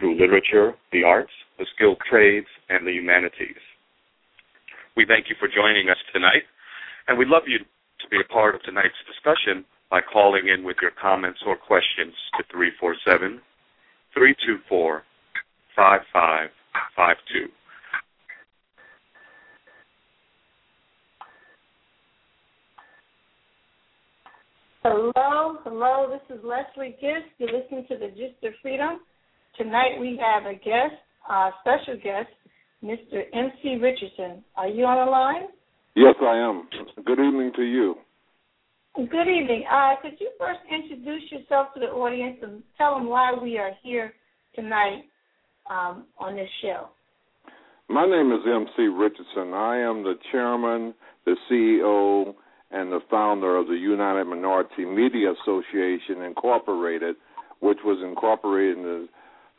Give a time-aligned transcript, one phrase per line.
[0.00, 3.60] through literature, the arts, the skilled trades, and the humanities.
[4.96, 6.42] We thank you for joining us tonight,
[7.06, 10.76] and we'd love you to be a part of tonight's discussion by calling in with
[10.80, 13.40] your comments or questions to 347
[14.14, 15.02] 324
[15.76, 17.48] 5552.
[24.82, 27.28] Hello, hello, this is Leslie Gist.
[27.38, 29.00] You're listening to the Gist of Freedom.
[29.60, 30.96] Tonight we have a guest,
[31.28, 32.30] a special guest,
[32.82, 33.24] Mr.
[33.34, 33.76] M.C.
[33.76, 34.42] Richardson.
[34.56, 35.48] Are you on the line?
[35.94, 36.66] Yes, I am.
[37.04, 37.96] Good evening to you.
[38.96, 39.64] Good evening.
[39.70, 43.72] Uh, could you first introduce yourself to the audience and tell them why we are
[43.82, 44.14] here
[44.54, 45.02] tonight
[45.68, 46.88] um, on this show?
[47.90, 48.84] My name is M.C.
[48.84, 49.52] Richardson.
[49.52, 50.94] I am the chairman,
[51.26, 52.34] the CEO,
[52.70, 57.16] and the founder of the United Minority Media Association, Incorporated,
[57.60, 59.08] which was incorporated in the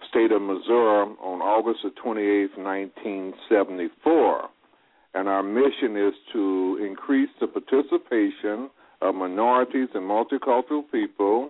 [0.09, 4.49] state of Missouri on August the 28th, 1974.
[5.13, 8.69] And our mission is to increase the participation
[9.01, 11.49] of minorities and multicultural people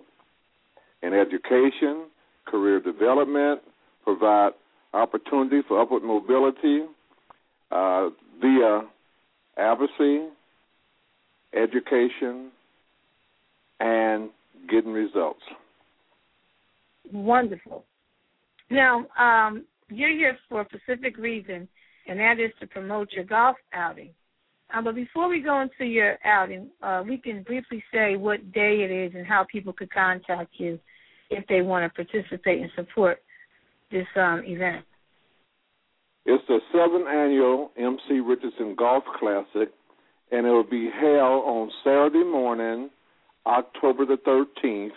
[1.02, 2.06] in education,
[2.46, 3.60] career development,
[4.04, 4.52] provide
[4.94, 6.82] opportunity for upward mobility
[7.70, 8.08] uh,
[8.40, 8.80] via
[9.56, 10.26] advocacy,
[11.54, 12.50] education,
[13.80, 14.30] and
[14.68, 15.40] getting results.
[17.12, 17.84] Wonderful.
[18.72, 21.68] Now, um, you're here for a specific reason,
[22.08, 24.10] and that is to promote your golf outing.
[24.74, 28.78] Uh, but before we go into your outing, uh, we can briefly say what day
[28.80, 30.78] it is and how people could contact you
[31.28, 33.18] if they want to participate and support
[33.90, 34.86] this um, event.
[36.24, 39.68] It's the seventh annual MC Richardson Golf Classic,
[40.30, 42.88] and it will be held on Saturday morning,
[43.44, 44.92] October the 13th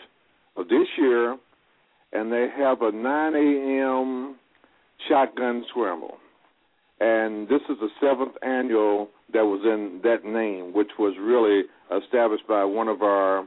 [0.55, 1.35] of this year
[2.15, 4.35] and they have a 9 a.m.
[5.07, 6.17] shotgun scramble.
[6.99, 11.63] And this is the seventh annual that was in that name, which was really
[12.01, 13.45] established by one of our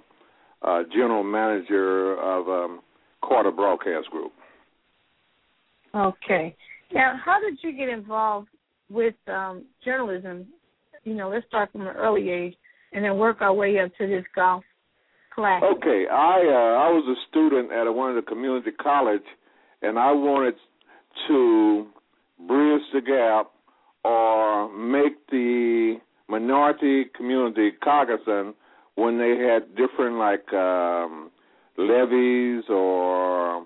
[0.63, 2.81] uh, general manager of um,
[3.25, 4.33] Carter Broadcast Group.
[5.95, 6.55] Okay.
[6.93, 8.49] Now, how did you get involved
[8.91, 10.47] with um, journalism?
[11.05, 12.55] You know, let's start from an early age
[12.93, 14.65] and then work our way up to this golf
[15.63, 19.23] Okay, I uh, I was a student at a, one of the community college,
[19.83, 20.55] and I wanted
[21.29, 21.87] to
[22.47, 23.51] bridge the gap
[24.05, 25.97] or make the
[26.29, 28.55] minority community cognizant
[28.95, 31.31] when they had different like um,
[31.77, 33.65] levies or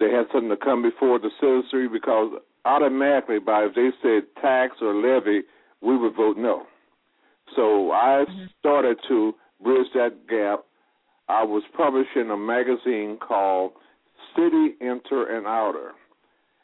[0.00, 2.32] they had something to come before the citizenry because
[2.64, 5.42] automatically by if they said tax or levy,
[5.80, 6.64] we would vote no.
[7.56, 8.44] So I mm-hmm.
[8.60, 10.64] started to bridge that gap,
[11.28, 13.72] I was publishing a magazine called
[14.36, 15.92] City Inter and Outer.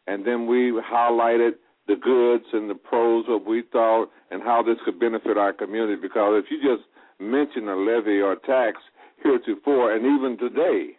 [0.06, 1.52] And then we highlighted
[1.86, 5.96] the goods and the pros of we thought and how this could benefit our community.
[6.00, 6.88] Because if you just
[7.20, 8.78] mention a levy or tax
[9.22, 10.90] heretofore, and even today,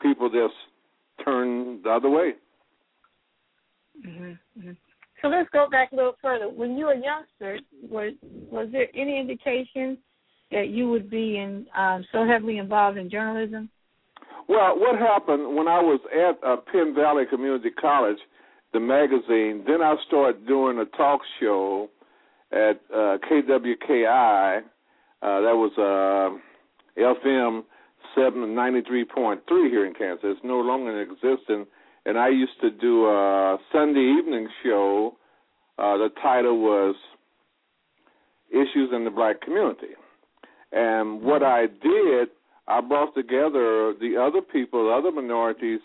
[0.00, 0.54] people just
[1.24, 2.32] turn the other way.
[4.06, 4.60] Mm-hmm.
[4.60, 4.72] mm-hmm.
[5.20, 6.48] So let's go back a little further.
[6.48, 9.98] When you were a youngster, was was there any indication
[10.50, 13.68] that you would be in um, so heavily involved in journalism?
[14.48, 18.16] Well, what happened when I was at uh, Penn Valley Community College,
[18.72, 19.62] the magazine?
[19.66, 21.90] Then I started doing a talk show
[22.50, 24.60] at uh, KWKI.
[24.60, 24.62] Uh,
[25.20, 27.64] that was uh, FM
[28.14, 30.24] seven ninety three point three here in Kansas.
[30.24, 31.66] It's no longer in existence.
[32.06, 35.16] And I used to do a Sunday evening show.
[35.78, 36.94] Uh, the title was
[38.50, 39.94] Issues in the Black Community.
[40.72, 42.28] And what I did,
[42.66, 45.80] I brought together the other people, other minorities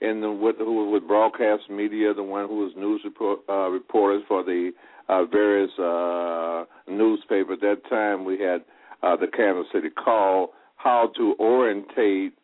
[0.00, 3.68] in the with, who were with broadcast media, the one who was news report, uh,
[3.68, 4.72] reporters for the
[5.08, 7.58] uh, various uh, newspapers.
[7.62, 8.62] At that time, we had
[9.02, 12.34] uh, the Kansas City Call, how to orientate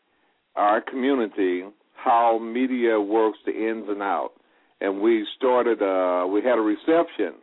[0.57, 4.35] our community, how media works, the ins and outs.
[4.81, 7.35] And we started, uh, we had a reception,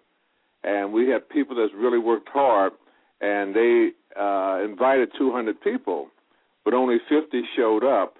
[0.64, 2.74] and we had people that's really worked hard,
[3.22, 6.08] and they uh, invited 200 people,
[6.64, 8.16] but only 50 showed up.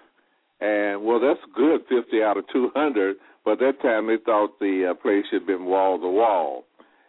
[0.60, 3.16] And well, that's good, 50 out of 200.
[3.44, 6.64] But that time they thought the uh, place should have been wall to wall.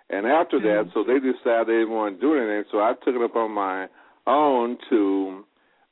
[0.09, 0.87] And after mm-hmm.
[0.87, 2.63] that, so they decided they didn't want to do anything.
[2.71, 3.87] So I took it up on my
[4.27, 5.43] own to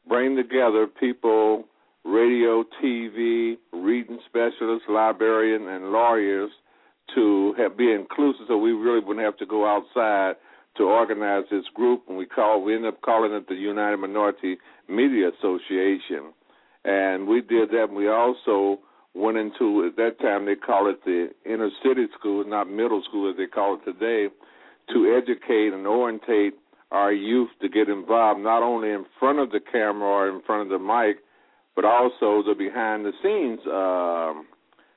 [0.07, 1.65] bring together people,
[2.03, 6.51] radio, TV, reading specialists, librarian, and lawyers
[7.15, 10.35] to have, be inclusive, so we really wouldn't have to go outside
[10.79, 12.03] to organize this group.
[12.07, 16.33] And we call we ended up calling it the United Minority Media Association,
[16.85, 17.87] and we did that.
[17.89, 18.79] And we also
[19.13, 23.29] went into at that time they call it the inner city schools, not middle school
[23.29, 24.33] as they call it today,
[24.93, 26.53] to educate and orientate
[26.91, 30.63] our youth to get involved not only in front of the camera or in front
[30.63, 31.17] of the mic,
[31.75, 34.33] but also the behind the scenes uh,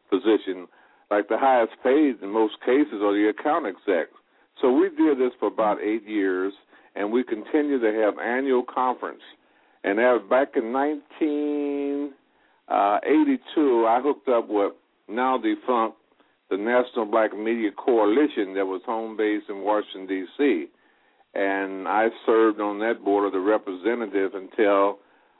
[0.08, 0.68] position.
[1.10, 4.16] Like the highest paid in most cases are the account execs.
[4.60, 6.52] So we did this for about eight years,
[6.94, 9.22] and we continue to have annual conference.
[9.84, 9.96] And
[10.28, 12.12] back in 1982,
[12.68, 13.00] uh,
[13.88, 14.72] I hooked up with
[15.08, 15.96] now defunct
[16.50, 20.68] the National Black Media Coalition that was home based in Washington D.C
[21.34, 24.98] and I served on that board of the representative until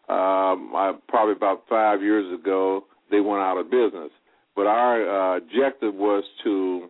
[0.08, 4.11] um, I, probably about five years ago they went out of business.
[4.56, 6.88] But our uh, objective was to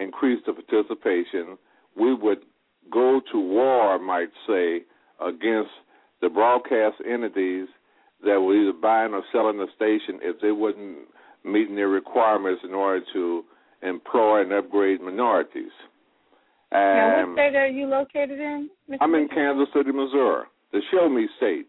[0.00, 1.58] increase the participation.
[1.96, 2.38] We would
[2.92, 4.82] go to war, might say,
[5.20, 5.70] against
[6.20, 7.68] the broadcast entities
[8.24, 10.98] that were either buying or selling the station if they wasn't
[11.44, 13.44] meeting their requirements in order to
[13.82, 15.72] employ and upgrade minorities.
[16.72, 18.68] now, what state are you located in?
[18.90, 18.98] Mr.
[19.00, 21.66] I'm in Kansas City, Missouri, the Show Me State.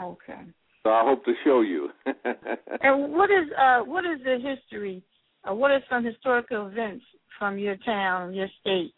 [0.00, 0.40] Okay.
[0.82, 1.90] So I hope to show you.
[2.06, 5.02] and what is uh what is the history?
[5.48, 7.04] Uh, what are some historical events
[7.38, 8.92] from your town, your state,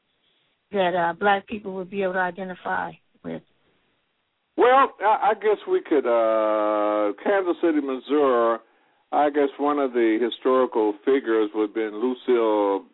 [0.72, 2.90] that uh, black people would be able to identify
[3.24, 3.42] with?
[4.56, 6.06] Well, I, guess we could.
[6.06, 8.58] uh Kansas City, Missouri.
[9.10, 12.86] I guess one of the historical figures would have been Lucille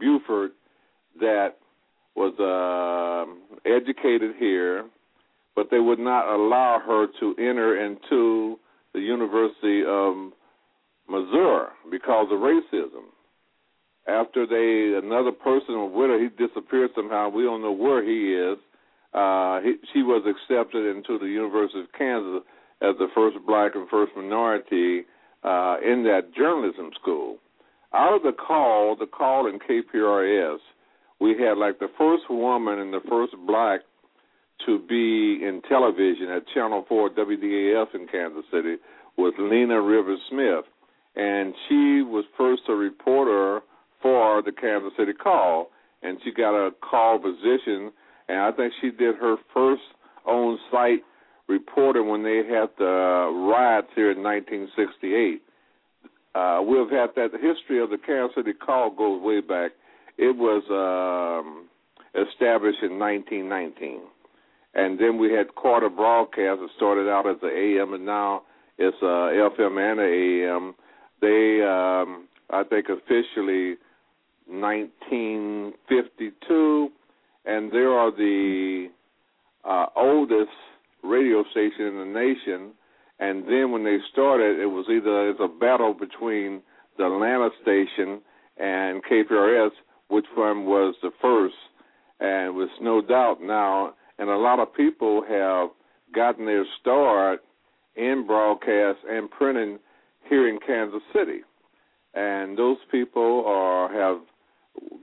[0.00, 0.52] Buford,
[1.20, 1.56] that
[2.16, 4.84] was uh, educated here,
[5.54, 8.58] but they would not allow her to enter into
[8.94, 10.32] the University of
[11.10, 13.10] Missouri because of racism.
[14.08, 17.28] After they another person with her, he disappeared somehow.
[17.28, 18.58] We don't know where he is.
[19.12, 22.42] Uh, he, she was accepted into the University of Kansas
[22.80, 25.04] as the first black and first minority
[25.42, 27.38] uh, in that journalism school.
[27.92, 30.58] Out of the call, the call in KPRS,
[31.20, 33.80] we had like the first woman and the first black
[34.66, 38.76] to be in television at Channel 4 WDAF in Kansas City
[39.16, 40.64] was Lena Rivers Smith.
[41.16, 43.60] And she was first a reporter
[44.02, 45.70] for the Kansas City Call.
[46.02, 47.92] And she got a call position.
[48.28, 49.82] And I think she did her first
[50.26, 51.00] on site
[51.48, 55.42] reporting when they had the riots here in 1968.
[56.34, 57.32] Uh, we've had that.
[57.32, 59.72] The history of the Kansas City Call goes way back.
[60.16, 61.66] It was um,
[62.14, 64.00] established in 1919,
[64.74, 66.60] and then we had Carter Broadcast.
[66.62, 68.42] It started out as the AM, and now
[68.78, 70.74] it's uh, FM and AM.
[71.20, 73.76] They, um, I think, officially
[74.46, 76.90] 1952,
[77.46, 78.90] and they are the
[79.64, 80.50] uh, oldest
[81.02, 82.72] radio station in the nation.
[83.18, 86.60] And then when they started, it was either it's a battle between
[86.96, 88.20] the Atlanta station
[88.58, 89.70] and KPRS,
[90.08, 91.54] which one was the first,
[92.18, 95.70] and with no doubt now, and a lot of people have
[96.14, 97.42] gotten their start
[97.96, 99.78] in broadcast and printing
[100.30, 101.40] here in Kansas City,
[102.14, 104.22] and those people are have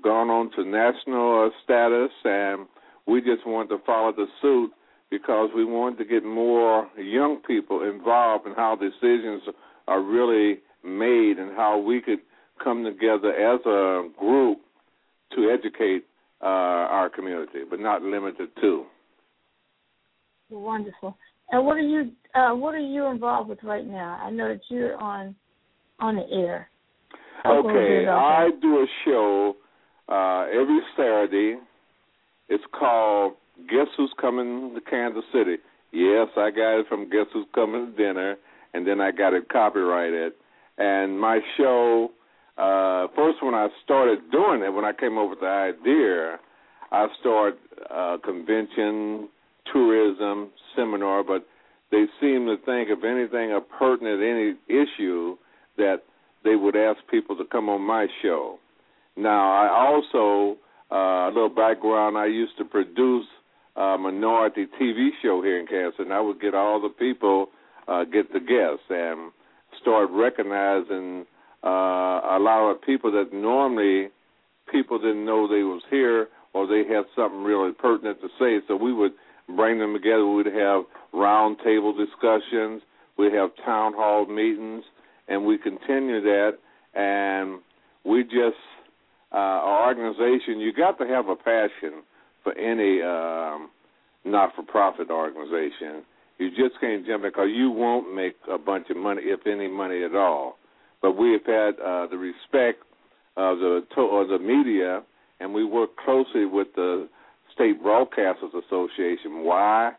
[0.02, 2.66] gone on to national status, and
[3.06, 4.72] we just want to follow the suit
[5.12, 9.44] because we wanted to get more young people involved in how decisions
[9.88, 12.20] are really made and how we could
[12.64, 14.60] come together as a group
[15.36, 16.06] to educate
[16.42, 18.86] uh, our community, but not limited to.
[20.50, 21.18] Wonderful.
[21.52, 24.20] And what are you uh, what are you involved with right now?
[24.22, 25.36] I know that you're on
[26.00, 26.70] on the air.
[27.46, 29.56] Okay, I do a show
[30.10, 31.56] uh, every Saturday.
[32.50, 33.34] It's called
[33.70, 35.58] Guess Who's Coming to Kansas City?
[35.92, 38.36] Yes, I got it from Guess Who's Coming to Dinner,
[38.74, 40.34] and then I got it copyrighted.
[40.78, 42.12] And my show,
[42.58, 46.40] uh, first when I started doing it, when I came up with the idea,
[46.92, 49.30] I started uh, convention,
[49.72, 51.46] tourism, seminar, but
[51.92, 55.38] they seem to think if anything a pertinent any issue
[55.78, 56.04] that
[56.44, 58.58] they would ask people to come on my show.
[59.16, 60.58] Now I also
[60.92, 62.18] uh, a little background.
[62.18, 63.26] I used to produce
[63.76, 67.48] uh, minority TV show here in Kansas, and I would get all the people,
[67.88, 69.32] uh, get the guests, and
[69.82, 71.26] start recognizing
[71.64, 74.10] uh, a lot of people that normally
[74.72, 78.60] people didn't know they was here or they had something really pertinent to say.
[78.68, 79.14] So we would
[79.56, 80.28] bring them together.
[80.28, 82.82] We'd have round table discussions.
[83.18, 84.84] We'd have town hall meetings,
[85.28, 86.58] and we continue that.
[86.94, 87.60] And
[88.04, 88.58] we just
[89.32, 90.60] uh, our organization.
[90.60, 92.04] You got to have a passion
[92.44, 93.70] for any um,
[94.26, 96.04] not-for-profit organization.
[96.38, 99.68] You just can't jump in because you won't make a bunch of money, if any
[99.68, 100.58] money at all.
[101.02, 102.84] But we have had uh, the respect
[103.36, 105.04] of the to- of the media,
[105.40, 107.08] and we work closely with the
[107.58, 109.44] State Broadcasters Association.
[109.44, 109.92] Why?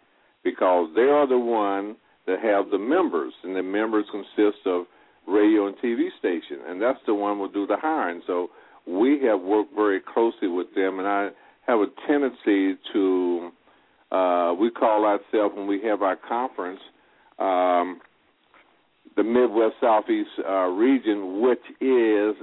[0.45, 1.97] Because they are the one
[2.27, 4.85] that have the members, and the members consist of
[5.27, 8.23] radio and TV station, and that's the one will do the hiring.
[8.27, 8.49] So
[8.87, 11.29] we have worked very closely with them, and I
[11.67, 13.51] have a tendency to
[14.11, 16.81] uh, we call ourselves when we have our conference
[17.39, 18.01] um,
[19.17, 22.35] the Midwest Southeast uh, region, which is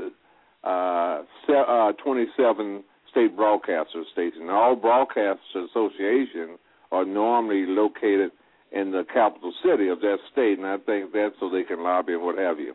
[0.63, 2.83] uh, uh, 27
[3.15, 4.43] state broadcaster stations.
[4.49, 6.59] All broadcasters associations
[6.91, 8.31] are normally located
[8.73, 12.13] in the capital city of that state, and I think that's so they can lobby
[12.13, 12.73] and what have you.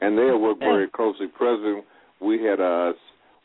[0.00, 1.26] And they work very closely.
[1.26, 1.84] President,
[2.20, 2.92] we had a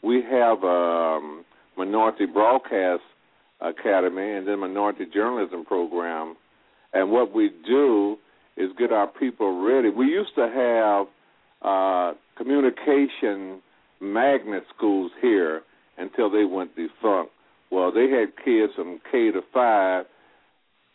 [0.03, 1.45] we have a um,
[1.77, 3.01] minority broadcast
[3.61, 6.35] academy and then minority journalism program,
[6.93, 8.17] and what we do
[8.57, 9.89] is get our people ready.
[9.89, 11.07] We used to have
[11.63, 13.61] uh, communication
[14.03, 15.61] magnet schools here
[15.97, 17.31] until they went defunct.
[17.71, 20.05] Well, they had kids from K to five,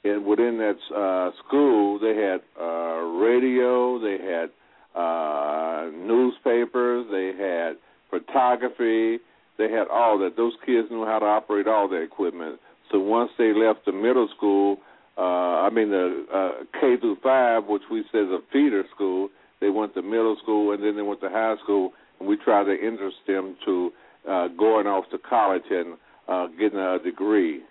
[0.05, 4.50] and within that uh, school, they had uh, radio, they had
[4.95, 7.77] uh, newspapers, they had
[8.11, 9.19] photography,
[9.59, 10.37] they had all that.
[10.37, 12.61] Those kids knew how to operate all their equipment.
[12.93, 14.79] So once they left the middle school,
[15.17, 19.29] uh, I mean the uh, K through five, which we say is a feeder school,
[19.61, 22.73] they went to middle school and then they went to high school, we try to
[22.73, 23.91] interest them to
[24.29, 25.97] uh, going off to college and
[26.29, 27.63] uh, getting a degree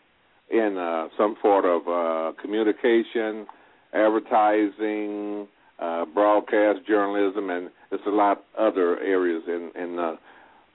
[0.50, 3.46] in uh, some sort of uh, communication,
[3.94, 5.48] advertising,
[5.80, 10.18] uh, broadcast journalism, and there's a lot other areas in in the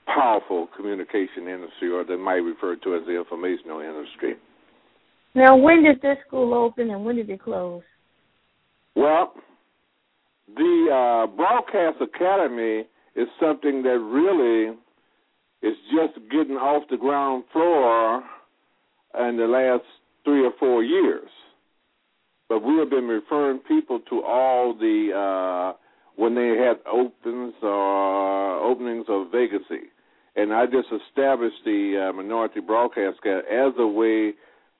[0.05, 4.35] powerful communication industry, or they might refer to as the informational industry.
[5.35, 7.81] Now, when did this school open and when did it close?
[8.95, 9.33] Well,
[10.55, 14.75] the uh, Broadcast Academy is something that really
[15.61, 18.23] is just getting off the ground floor
[19.19, 19.85] in the last
[20.25, 21.29] three or four years.
[22.49, 25.77] But we have been referring people to all the uh,
[26.15, 29.87] when they had opens or openings of vacancy,
[30.35, 34.33] and I just established the uh, minority broadcast as a way,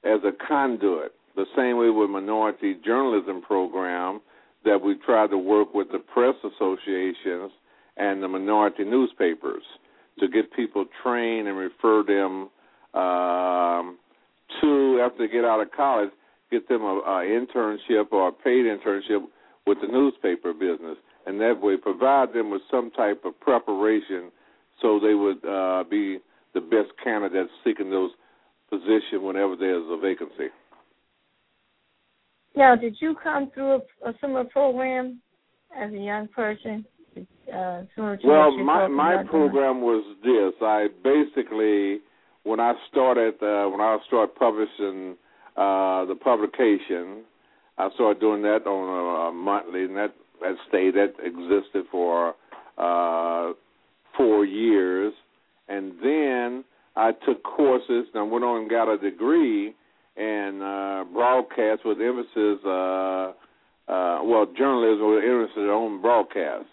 [0.03, 4.21] as a conduit, the same way with minority journalism program
[4.65, 7.51] that we try to work with the press associations
[7.97, 9.63] and the minority newspapers
[10.19, 12.49] to get people trained and refer them
[12.99, 13.97] um,
[14.61, 16.09] to after they get out of college,
[16.51, 19.23] get them a, a internship or a paid internship
[19.65, 24.31] with the newspaper business, and that way provide them with some type of preparation
[24.81, 26.19] so they would uh, be
[26.53, 28.11] the best candidates seeking those
[28.69, 30.51] positions whenever there's a vacancy.
[32.55, 35.21] Now, did you come through a, a similar program
[35.75, 36.85] as a young person?
[37.17, 37.83] Uh,
[38.23, 40.53] well, my my program was this.
[40.61, 41.99] I basically,
[42.43, 45.15] when I started, uh, when I started publishing
[45.55, 47.23] uh, the publication,
[47.77, 52.33] I started doing that on a, monthly, and that that stayed that existed for
[52.77, 53.53] uh,
[54.17, 55.13] four years,
[55.67, 56.63] and then
[56.95, 59.73] I took courses and I went on and got a degree
[60.15, 63.33] and uh, broadcast with emphasis, uh,
[63.89, 66.65] uh, well, journalism with emphasis on broadcast.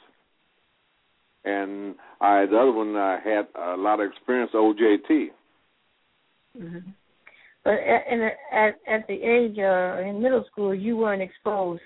[1.45, 5.29] And I, the other one, I had a lot of experience, OJT.
[6.61, 6.91] Mm-hmm.
[7.65, 11.83] But at, in, at at the age uh, in middle school, you weren't exposed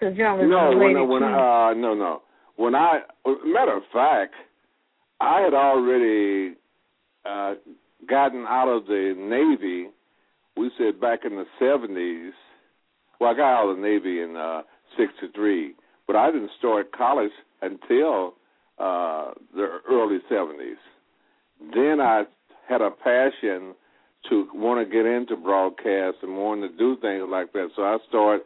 [0.00, 0.50] to journalism.
[0.50, 2.22] No, when, I, when I, uh, no, no.
[2.56, 3.00] When I,
[3.44, 4.34] matter of fact,
[5.20, 6.54] I had already
[7.24, 7.54] uh,
[8.08, 9.90] gotten out of the Navy
[10.56, 12.32] we said back in the seventies.
[13.20, 14.62] Well, I got out of the Navy in uh,
[14.96, 15.74] '63,
[16.06, 18.34] but I didn't start college until
[18.82, 20.80] uh, the early '70s.
[21.74, 22.24] Then I
[22.68, 23.74] had a passion
[24.28, 27.68] to want to get into broadcast and want to do things like that.
[27.76, 28.42] So I started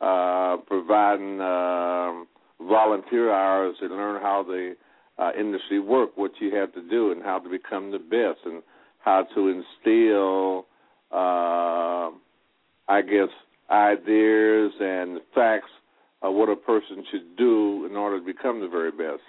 [0.00, 2.24] uh, providing uh,
[2.66, 4.76] volunteer hours to learn how the
[5.18, 8.62] uh, industry worked, what you had to do, and how to become the best, and
[9.00, 10.66] how to instill
[11.12, 12.10] uh,
[12.88, 13.28] I guess,
[13.70, 15.70] ideas and facts
[16.22, 19.22] of what a person should do in order to become the very best.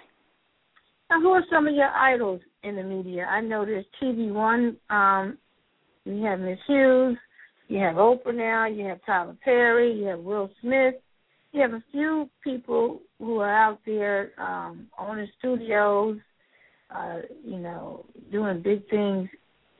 [1.12, 3.26] Now, who are some of your idols in the media?
[3.26, 4.78] I know there's TV One.
[4.88, 5.36] Um,
[6.06, 7.18] you have Miss Hughes.
[7.68, 8.66] You have Oprah now.
[8.66, 9.92] You have Tyler Perry.
[9.92, 10.94] You have Will Smith.
[11.52, 16.16] You have a few people who are out there um, owning studios,
[16.90, 19.28] uh, you know, doing big things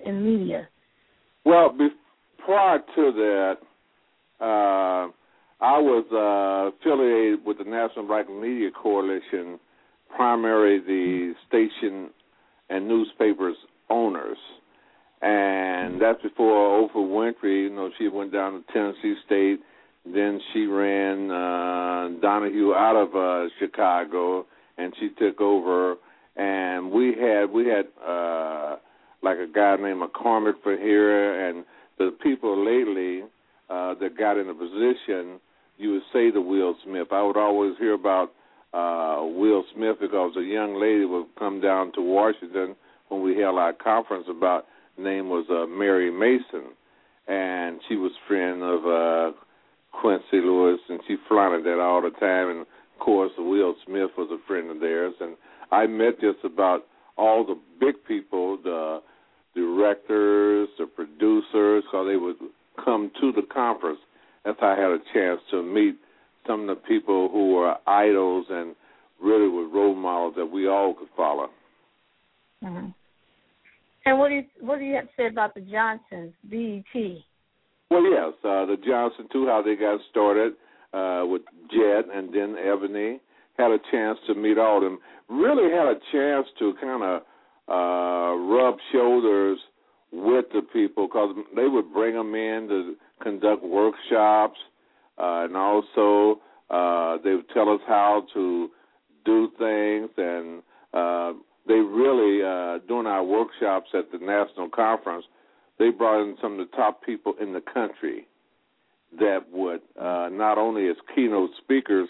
[0.04, 0.68] in media.
[1.46, 1.96] Well, be-
[2.44, 3.54] prior to that,
[4.38, 5.08] uh,
[5.64, 9.58] I was uh, affiliated with the National Black Media Coalition,
[10.16, 12.10] primarily the station
[12.68, 13.56] and newspapers
[13.90, 14.38] owners.
[15.20, 19.60] And that's before Oprah Winfrey, you know, she went down to Tennessee State.
[20.04, 24.46] Then she ran uh, Donahue out of uh, Chicago,
[24.78, 25.96] and she took over.
[26.34, 28.76] And we had we had uh,
[29.22, 31.64] like a guy named McCormick for here, and
[31.98, 33.22] the people lately
[33.70, 35.38] uh, that got in a position,
[35.78, 37.08] you would say to Will Smith.
[37.12, 38.32] I would always hear about
[38.72, 42.74] uh, Will Smith because a young lady would come down to Washington
[43.08, 44.66] when we held our conference about
[44.98, 46.72] name was uh, Mary Mason,
[47.28, 49.36] and she was friend of uh,
[49.92, 52.50] Quincy Lewis, and she flaunted that all the time.
[52.50, 52.66] And of
[53.00, 55.36] course, Will Smith was a friend of theirs, and
[55.70, 56.86] I met just about
[57.16, 59.00] all the big people, the
[59.54, 62.36] directors, the producers, because they would
[62.82, 63.98] come to the conference.
[64.44, 65.96] That's I had a chance to meet
[66.46, 68.74] some of the people who were idols and
[69.22, 71.48] really were role models that we all could follow.
[72.62, 72.88] Mm-hmm.
[74.04, 77.22] And what do you what do you have to say about the Johnsons, BET?
[77.90, 79.46] Well, yes, uh, the Johnson too.
[79.46, 80.54] How they got started
[80.92, 83.20] uh, with Jet and then Ebony
[83.58, 84.98] had a chance to meet all of them.
[85.28, 87.22] Really had a chance to kind of
[87.68, 89.58] uh, rub shoulders
[90.12, 94.58] with the people because they would bring them in to conduct workshops,
[95.18, 96.40] uh, and also
[96.70, 98.68] uh, they would tell us how to
[99.24, 100.62] do things and
[100.94, 101.32] uh,
[101.66, 105.24] they really uh, during our workshops at the national conference,
[105.78, 108.26] they brought in some of the top people in the country
[109.18, 112.08] that would uh, not only as keynote speakers,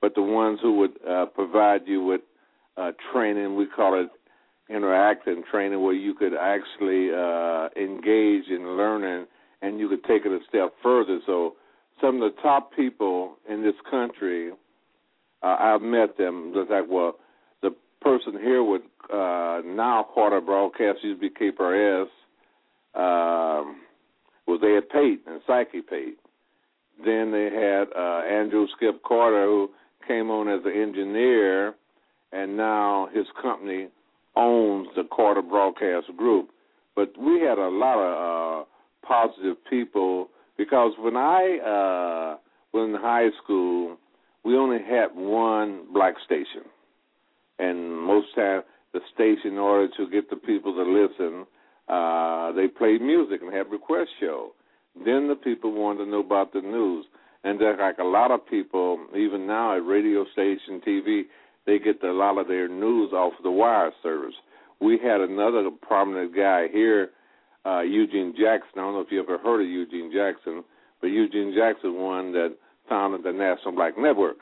[0.00, 2.22] but the ones who would uh, provide you with
[2.76, 3.56] uh, training.
[3.56, 4.08] We call it
[4.72, 9.26] interactive training, where you could actually uh, engage in learning
[9.62, 11.18] and you could take it a step further.
[11.26, 11.54] So
[12.00, 14.50] some of the top people in this country,
[15.42, 16.52] uh, I've met them.
[16.54, 17.16] Just like well
[17.62, 18.82] the person here with
[19.12, 22.06] uh, now Carter Broadcast used to be KPRS
[22.94, 23.80] um,
[24.46, 26.18] was Ed Pate and Psyche Pate.
[27.04, 29.70] Then they had uh, Andrew Skip Carter, who
[30.06, 31.74] came on as an engineer,
[32.32, 33.88] and now his company
[34.36, 36.50] owns the Carter Broadcast Group.
[36.96, 40.28] But we had a lot of uh, positive people
[40.58, 42.36] because when I uh,
[42.74, 43.96] was in high school,
[44.44, 46.68] we only had one black station
[47.58, 51.46] and most time the station, in order to get the people to listen,
[51.88, 54.52] uh, they played music and had request show.
[55.04, 57.04] Then the people wanted to know about the news,
[57.44, 61.22] and there's like a lot of people, even now at radio station, TV,
[61.66, 64.34] they get a lot of their news off the wire service.
[64.80, 67.10] We had another prominent guy here,
[67.68, 68.76] uh, Eugene Jackson.
[68.76, 70.64] I don't know if you ever heard of Eugene Jackson,
[71.00, 72.56] but Eugene Jackson, one that
[72.88, 74.36] founded the National Black Network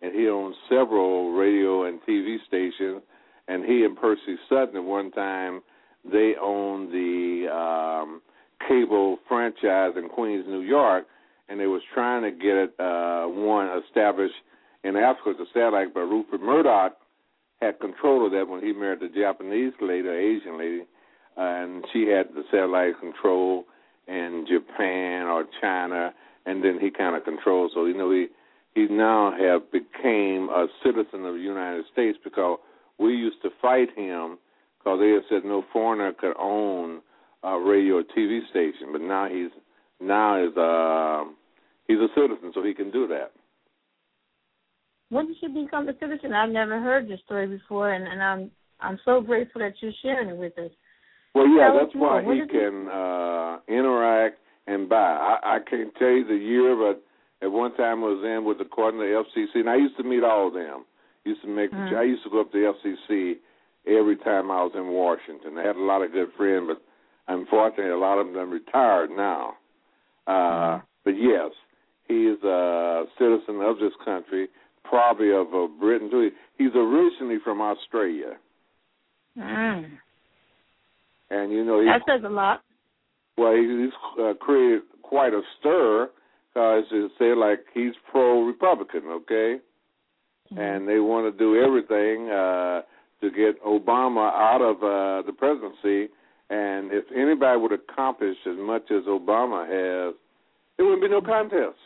[0.00, 3.02] and he owns several radio and TV stations.
[3.48, 5.62] And he and Percy Sutton at one time
[6.04, 8.22] they owned the um,
[8.66, 11.06] cable franchise in Queens, New York,
[11.48, 14.34] and they was trying to get it uh, one established
[14.84, 15.94] in Africa, the satellite.
[15.94, 16.96] But Rupert Murdoch
[17.60, 20.82] had control of that when he married the Japanese lady, Asian lady,
[21.38, 23.64] and she had the satellite control
[24.08, 26.12] in Japan or China,
[26.44, 27.70] and then he kind of controlled.
[27.74, 28.26] So you know he
[28.74, 32.58] he now have became a citizen of the United States because
[32.98, 34.38] we used to fight him
[34.78, 37.00] because they had said no foreigner could own
[37.44, 39.50] a radio or TV station, but now he's
[40.00, 41.24] now is uh
[41.86, 43.30] he's a citizen, so he can do that.
[45.10, 46.32] When did you become a citizen?
[46.32, 50.30] I've never heard this story before, and, and I'm I'm so grateful that you're sharing
[50.30, 50.70] it with us.
[51.34, 54.96] Well, yeah, that's why he can uh interact and buy.
[54.96, 57.02] I, I can't tell you the year, but
[57.44, 59.96] at one time, I was in with the court and the FCC, and I used
[59.96, 60.84] to meet all of them.
[61.24, 61.70] Used to make.
[61.70, 61.96] Mm.
[61.96, 62.72] I used to go up to the
[63.12, 63.34] FCC
[63.86, 65.58] every time I was in Washington.
[65.58, 66.82] I had a lot of good friends, but
[67.32, 69.54] unfortunately, a lot of them retired now.
[70.26, 70.82] Uh, mm.
[71.04, 71.50] But yes,
[72.08, 74.48] he is a citizen of this country,
[74.84, 76.30] probably of uh, Britain too.
[76.56, 78.34] He's originally from Australia.
[79.38, 79.90] Mm.
[81.30, 82.62] And you know, that says a lot.
[83.36, 86.10] Well, he's uh, created quite a stir
[86.48, 89.60] because it say like he's pro Republican, okay,
[90.52, 90.58] mm-hmm.
[90.58, 92.82] and they want to do everything uh,
[93.20, 96.12] to get Obama out of uh, the presidency.
[96.50, 100.14] And if anybody would accomplish as much as Obama has,
[100.76, 101.76] there wouldn't be no contest.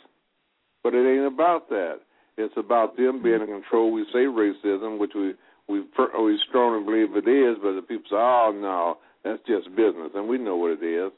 [0.84, 2.00] But it ain't about that.
[2.38, 3.92] It's about them being in control.
[3.92, 5.34] We say racism, which we
[5.68, 10.10] we we strongly believe it is, but the people say, "Oh no, that's just business,"
[10.14, 11.12] and we know what it is.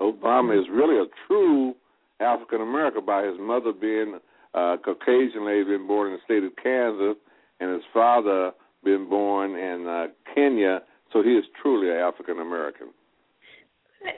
[0.00, 1.74] Obama is really a true
[2.20, 4.18] African American by his mother being
[4.54, 7.16] uh, Caucasian lady, being born in the state of Kansas,
[7.60, 8.52] and his father
[8.84, 10.80] being born in uh, Kenya.
[11.12, 12.88] So he is truly an African American.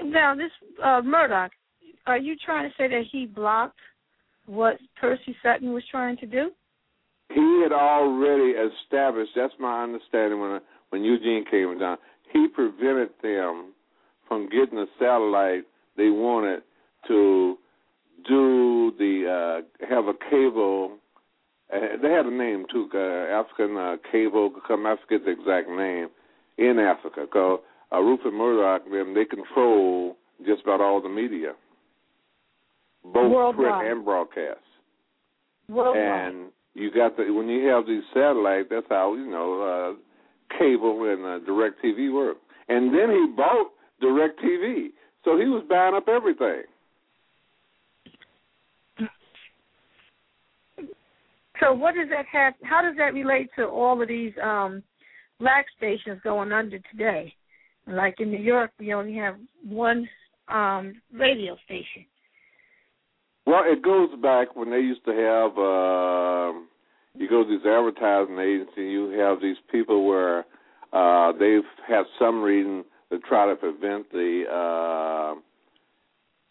[0.04, 0.50] Now, this
[0.82, 1.50] uh, Murdoch,
[2.06, 3.78] are you trying to say that he blocked
[4.46, 6.50] what Percy Sutton was trying to do?
[7.30, 9.32] He had already established.
[9.34, 11.98] That's my understanding when when Eugene came down.
[12.34, 13.72] He prevented them
[14.28, 15.64] from getting a satellite
[15.96, 16.62] they wanted
[17.08, 17.56] to
[18.28, 20.98] do the uh, have a cable.
[21.72, 24.52] Uh, they had a name too, uh, African uh, cable.
[24.66, 26.08] Come, I forget the exact name
[26.58, 27.26] in Africa.
[27.32, 27.60] Cause
[27.92, 31.52] uh, Rupert Murdoch, them they control just about all the media,
[33.04, 33.80] both Worldwide.
[33.80, 34.58] print and broadcast.
[35.68, 35.96] Worldwide.
[35.96, 40.00] And you got the when you have these satellites, that's how you know uh,
[40.58, 42.36] cable and uh, DirecTV work.
[42.68, 43.68] And then he bought
[44.02, 44.88] DirecTV,
[45.24, 46.62] so he was buying up everything.
[51.60, 52.54] So what does that have?
[52.62, 54.82] How does that relate to all of these um,
[55.38, 57.32] black stations going under today?
[57.86, 59.36] Like in New York, we only have
[59.66, 60.08] one
[60.48, 62.06] um, radio station.
[63.46, 65.58] Well, it goes back when they used to have.
[65.58, 66.73] Uh,
[67.16, 70.44] you go to these advertising agencies, you have these people where
[70.92, 75.40] uh, they've had some reason to try to prevent the uh,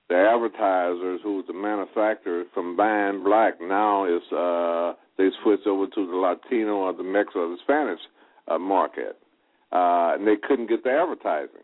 [0.10, 3.56] the advertisers, who's the manufacturers, from buying black.
[3.62, 8.00] Now is uh, they switched over to the Latino or the Mexican or the Spanish
[8.48, 9.18] uh, market,
[9.72, 11.64] uh, and they couldn't get the advertising.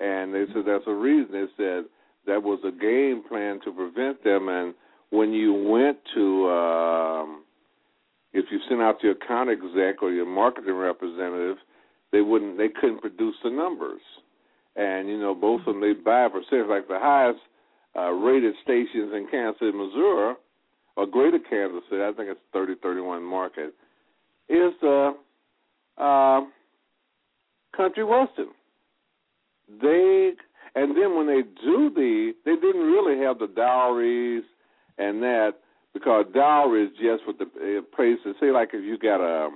[0.00, 1.32] And they said that's a reason.
[1.32, 1.84] They said
[2.26, 4.48] that was a game plan to prevent them.
[4.48, 4.74] And
[5.10, 7.43] when you went to, um,
[8.34, 11.56] if you sent out your account exec or your marketing representative,
[12.12, 14.00] they wouldn't, they couldn't produce the numbers.
[14.76, 16.68] And you know, both of them they buy percentage.
[16.68, 17.38] Like the highest
[17.96, 20.34] uh, rated stations in Kansas City, Missouri,
[20.96, 23.72] or Greater Kansas City, I think it's thirty thirty one market,
[24.48, 25.12] is uh,
[25.96, 26.40] uh,
[27.76, 28.48] Country Western.
[29.80, 30.32] They
[30.74, 34.42] and then when they do the, they didn't really have the diaries
[34.98, 35.52] and that
[35.94, 38.50] because diary is just what the uh, places say.
[38.50, 39.48] Like if you got a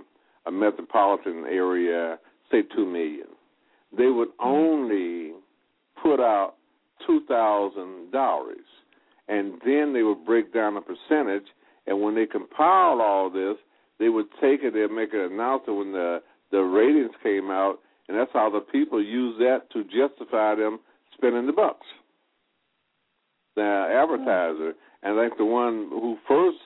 [0.46, 2.18] a metropolitan area,
[2.50, 3.26] say two million,
[3.96, 4.46] they would mm-hmm.
[4.46, 5.32] only
[6.02, 6.54] put out
[7.06, 8.60] two thousand diaries,
[9.28, 11.46] and then they would break down a percentage.
[11.86, 13.56] And when they compiled all this,
[13.98, 14.74] they would take it.
[14.74, 19.02] They'd make an announcement when the the ratings came out, and that's how the people
[19.02, 20.78] use that to justify them
[21.14, 21.86] spending the bucks.
[23.56, 26.58] The advertiser, and I think the one who first,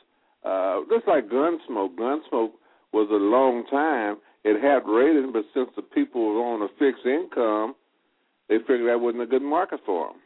[0.44, 2.52] uh, just like Gunsmoke, Gunsmoke
[2.92, 4.16] was a long time.
[4.44, 7.74] It had ratings, but since the people were on a fixed income,
[8.48, 10.16] they figured that wasn't a good market for them.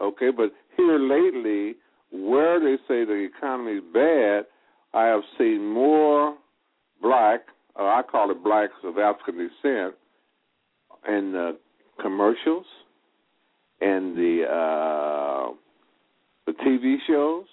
[0.00, 1.76] Okay, but here lately,
[2.10, 4.46] where they say the economy is bad,
[4.92, 6.36] I have seen more
[7.00, 7.40] black,
[7.76, 9.94] or I call it blacks of African descent,
[11.06, 11.52] in uh,
[12.02, 12.66] commercials
[13.80, 15.33] and the uh,
[16.46, 17.46] the TV shows,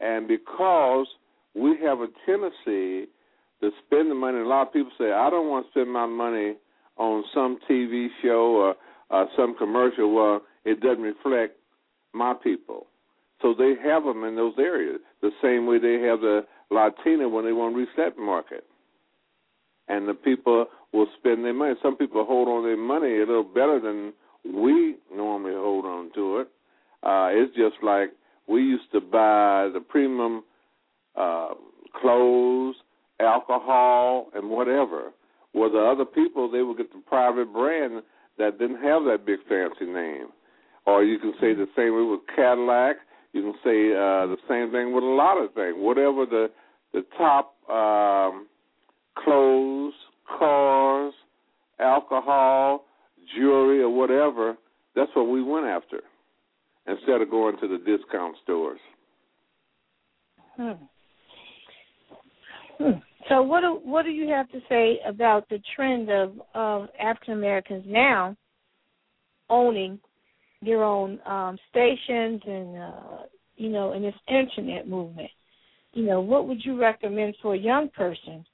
[0.00, 1.06] and because
[1.54, 3.08] we have a tendency
[3.60, 4.38] to spend the money.
[4.38, 6.56] A lot of people say, "I don't want to spend my money
[6.96, 8.76] on some TV show or
[9.10, 11.58] uh, some commercial." Well, it doesn't reflect
[12.12, 12.86] my people,
[13.40, 17.44] so they have them in those areas the same way they have the Latina when
[17.44, 18.64] they want to reach that market.
[19.88, 21.74] And the people will spend their money.
[21.80, 24.12] Some people hold on their money a little better than
[24.44, 26.48] we normally hold on to it.
[27.06, 28.10] Uh, it's just like
[28.48, 30.42] we used to buy the premium
[31.14, 31.50] uh,
[32.00, 32.74] clothes,
[33.20, 35.12] alcohol, and whatever.
[35.54, 38.02] Well, the other people they would get the private brand
[38.38, 40.28] that didn't have that big fancy name.
[40.84, 42.96] Or you can say the same way with Cadillac.
[43.32, 45.76] You can say uh, the same thing with a lot of things.
[45.78, 46.50] Whatever the
[46.92, 48.48] the top um,
[49.16, 49.94] clothes,
[50.38, 51.14] cars,
[51.78, 52.84] alcohol,
[53.36, 54.56] jewelry or whatever,
[54.96, 56.00] that's what we went after
[56.88, 58.80] instead of going to the discount stores.
[60.56, 60.72] Hmm.
[62.78, 62.98] Hmm.
[63.28, 67.34] So what do what do you have to say about the trend of of African
[67.34, 68.36] Americans now
[69.50, 69.98] owning
[70.62, 73.22] their own um, stations and uh,
[73.56, 75.30] you know, in this internet movement.
[75.92, 78.44] You know, what would you recommend for a young person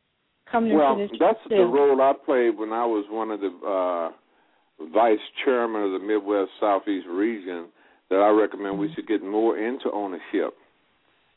[0.51, 1.21] coming well, into this?
[1.21, 5.83] Well, that's the role I played when I was one of the uh, vice chairman
[5.83, 7.66] of the Midwest Southeast region.
[8.12, 10.53] That I recommend we should get more into ownership.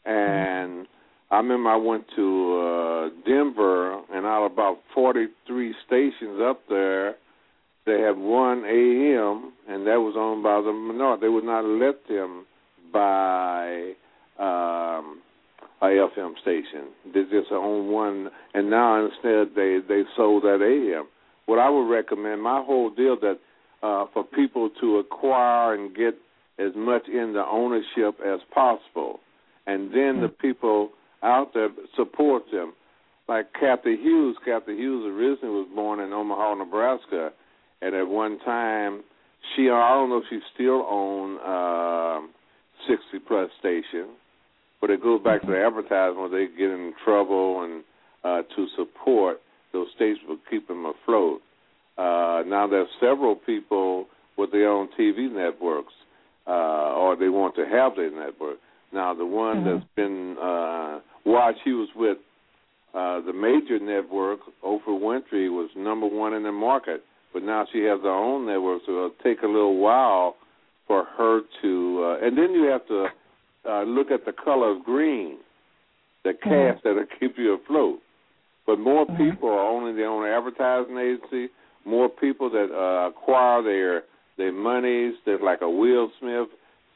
[0.04, 0.86] And
[1.32, 7.16] I remember I went to uh, Denver, and out of about 43 stations up there,
[7.86, 11.22] they had one AM, and that was owned by the minority.
[11.22, 12.46] They would not let them
[12.92, 13.94] buy
[14.38, 15.22] um,
[15.82, 16.92] a FM station.
[17.06, 21.08] They just own one, and now instead they they sold that AM.
[21.46, 23.40] What I would recommend, my whole deal that
[23.82, 26.16] uh, for people to acquire and get
[26.60, 29.20] as much in the ownership as possible,
[29.68, 30.90] and then the people
[31.24, 32.74] out there support them.
[33.28, 34.38] Like Cathy Hughes.
[34.46, 37.32] Cathy Hughes originally was born in Omaha, Nebraska,
[37.82, 39.04] and at one time
[39.56, 42.22] she I don't know if she still own uh,
[42.88, 44.10] sixty plus station,
[44.80, 47.84] but it goes back to the advertisement where they get in trouble and
[48.24, 49.42] uh, to support
[49.74, 51.42] those stations will keep them afloat.
[51.98, 54.06] Uh, now there's several people
[54.38, 55.94] with their own TV networks,
[56.48, 58.58] uh, or they want to have their network.
[58.94, 59.80] Now the one mm-hmm.
[59.80, 62.18] that's been uh, watched, he was with
[62.94, 64.40] uh, the major network.
[64.64, 67.04] Oprah Winfrey was number one in the market,
[67.34, 70.36] but now she has her own network, so it'll take a little while
[70.88, 72.04] for her to.
[72.04, 73.08] Uh, and then you have to
[73.70, 75.38] uh, look at the color of green,
[76.24, 76.88] the cast mm-hmm.
[76.88, 78.00] that'll keep you afloat.
[78.66, 79.30] But more mm-hmm.
[79.32, 81.52] people are owning their own advertising agency.
[81.86, 84.04] More people that uh, acquire their
[84.38, 85.16] their monies.
[85.26, 86.48] There's like a Will Smith,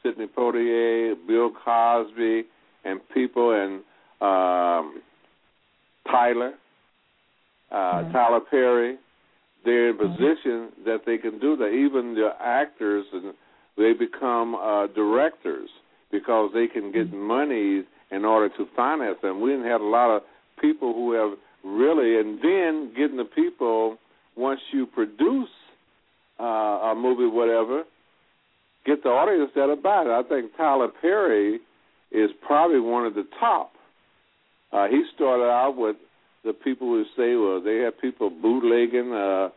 [0.02, 2.44] Sidney Poitier, Bill Cosby,
[2.84, 3.80] and people and
[4.20, 5.02] um,
[6.06, 6.54] Tyler,
[7.70, 8.12] uh, mm-hmm.
[8.12, 8.96] Tyler Perry.
[9.64, 10.12] They're in mm-hmm.
[10.12, 11.68] position that they can do that.
[11.68, 13.34] Even the actors and
[13.76, 15.68] they become uh, directors
[16.10, 17.26] because they can get mm-hmm.
[17.26, 19.40] money in order to finance them.
[19.40, 20.22] We didn't have a lot of
[20.60, 23.98] people who have really, and then getting the people
[24.36, 25.48] once you produce
[26.40, 27.84] uh, a movie, whatever,
[28.86, 30.08] get the audience that'll buy it.
[30.08, 31.60] I think Tyler Perry
[32.10, 33.72] is probably one of the top.
[34.72, 35.96] Uh, he started out with
[36.44, 39.12] the people who say, well, they have people bootlegging.
[39.12, 39.50] Uh,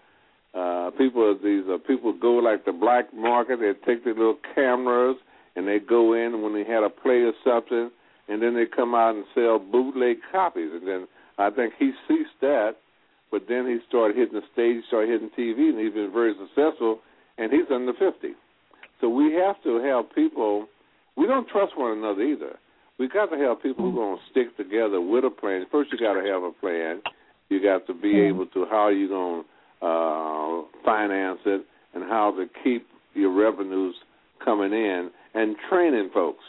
[0.57, 3.59] uh, people, these uh, people go like the black market.
[3.59, 5.17] They take their little cameras
[5.55, 7.91] and they go in when they had a play or something,
[8.27, 10.71] and then they come out and sell bootleg copies.
[10.73, 12.75] And then I think he ceased that,
[13.33, 16.99] but then he started hitting the stage, started hitting TV, and he's been very successful.
[17.39, 18.37] And he's under fifty.
[19.01, 20.67] So we have to have people.
[21.17, 22.59] We don't trust one another either.
[22.99, 25.65] We got to have people who are going to stick together with a plan.
[25.71, 27.01] First, you got to have a plan.
[27.49, 29.43] You got to be able to how you going
[29.81, 31.65] to uh, finance it
[31.95, 33.95] and how to keep your revenues
[34.45, 36.43] coming in and training folks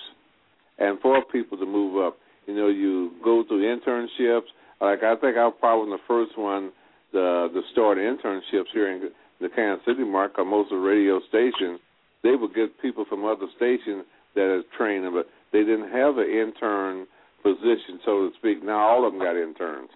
[0.79, 2.18] and for people to move up.
[2.47, 4.53] You know, you go through internships.
[4.85, 6.70] Like I think I was probably the first one
[7.12, 9.09] the the start internships here in
[9.40, 10.44] the Kansas City market.
[10.44, 11.81] Most of the radio stations
[12.23, 16.29] they would get people from other stations that is training, but they didn't have an
[16.29, 17.07] intern
[17.42, 18.62] position, so to speak.
[18.62, 19.90] Now all of them got interns.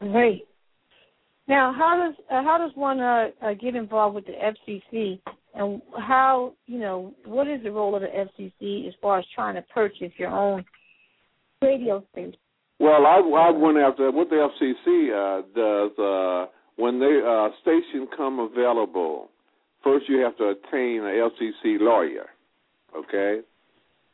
[0.00, 0.46] Great.
[1.48, 5.18] Now, how does uh, how does one uh, uh, get involved with the FCC,
[5.54, 9.54] and how you know what is the role of the FCC as far as trying
[9.54, 10.62] to purchase your own
[11.62, 12.36] radio station?
[12.78, 18.08] Well, I, I went after what the FCC uh, does uh, when the uh, station
[18.16, 19.30] come available.
[19.82, 22.26] First, you have to obtain a FCC lawyer,
[22.96, 23.42] okay,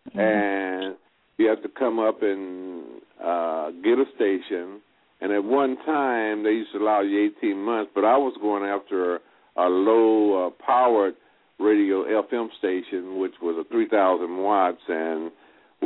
[0.08, 0.18] mm-hmm.
[0.18, 0.96] and
[1.38, 2.84] you have to come up and
[3.22, 4.80] uh, get a station
[5.24, 8.64] and at one time, they used to allow you 18 months, but I was going
[8.64, 9.20] after
[9.56, 11.14] a low uh, powered
[11.58, 15.30] radio FM station, which was a 3,000 watts, and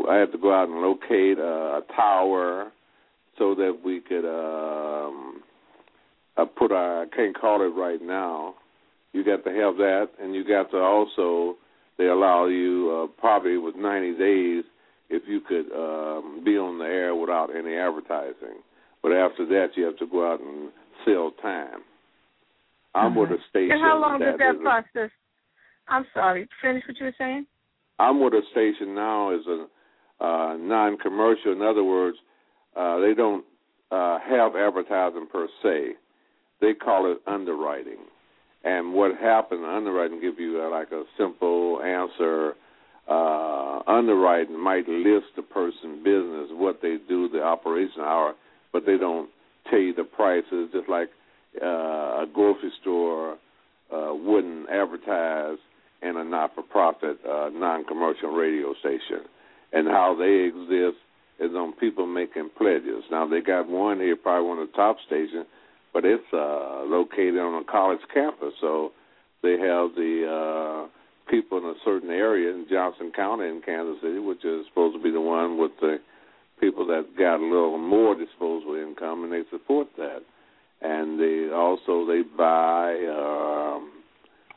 [0.08, 2.70] I had to go out and locate a, a tower
[3.38, 5.42] so that we could um,
[6.36, 8.54] uh, put our, I can't call it right now.
[9.12, 11.56] You got to have that, and you got to also,
[11.96, 14.64] they allow you uh, probably with 90 days
[15.10, 18.60] if you could um, be on the air without any advertising.
[19.02, 20.70] But after that, you have to go out and
[21.04, 21.80] sell time.
[22.94, 23.20] I'm mm-hmm.
[23.20, 23.72] with a station.
[23.72, 25.10] And how long does that process?
[25.88, 26.48] I'm sorry.
[26.60, 27.46] Finish what you were saying.
[27.98, 29.66] I'm with a station now as a
[30.20, 31.52] uh, non-commercial.
[31.52, 32.16] In other words,
[32.76, 33.44] uh, they don't
[33.90, 35.92] uh, have advertising per se.
[36.60, 37.98] They call it underwriting.
[38.64, 42.54] And what happened, underwriting give you uh, like a simple answer.
[43.08, 48.34] Uh, underwriting might list the person's business, what they do, the operation hour
[48.72, 49.30] but they don't
[49.70, 50.70] tell you the prices.
[50.72, 51.08] Just like
[51.62, 53.36] uh, a grocery store
[53.92, 55.58] uh, wouldn't advertise
[56.02, 59.26] in a not-for-profit, uh, non-commercial radio station.
[59.72, 60.98] And how they exist
[61.40, 63.04] is on people making pledges.
[63.10, 65.46] Now they got one here, probably one of the top stations,
[65.92, 68.92] but it's uh, located on a college campus, so
[69.42, 70.88] they have the uh,
[71.30, 75.02] people in a certain area in Johnson County in Kansas City, which is supposed to
[75.02, 75.98] be the one with the
[76.60, 80.22] people that got a little more disposable income, and they support that.
[80.80, 83.92] And they also they buy um,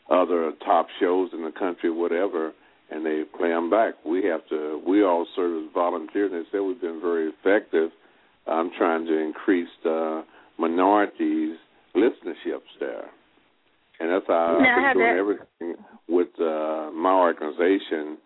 [0.09, 2.53] other top shows in the country, whatever,
[2.91, 3.93] and they play them back.
[4.05, 4.81] We have to.
[4.85, 6.31] We all serve as volunteers.
[6.33, 7.89] And they said we've been very effective.
[8.47, 10.23] I'm trying to increase the
[10.59, 11.57] minorities
[11.95, 13.09] listenerships there,
[13.99, 18.17] and that's how now, I've been doing everything with uh, my organization.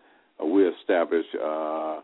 [0.42, 2.00] Uh, we established uh,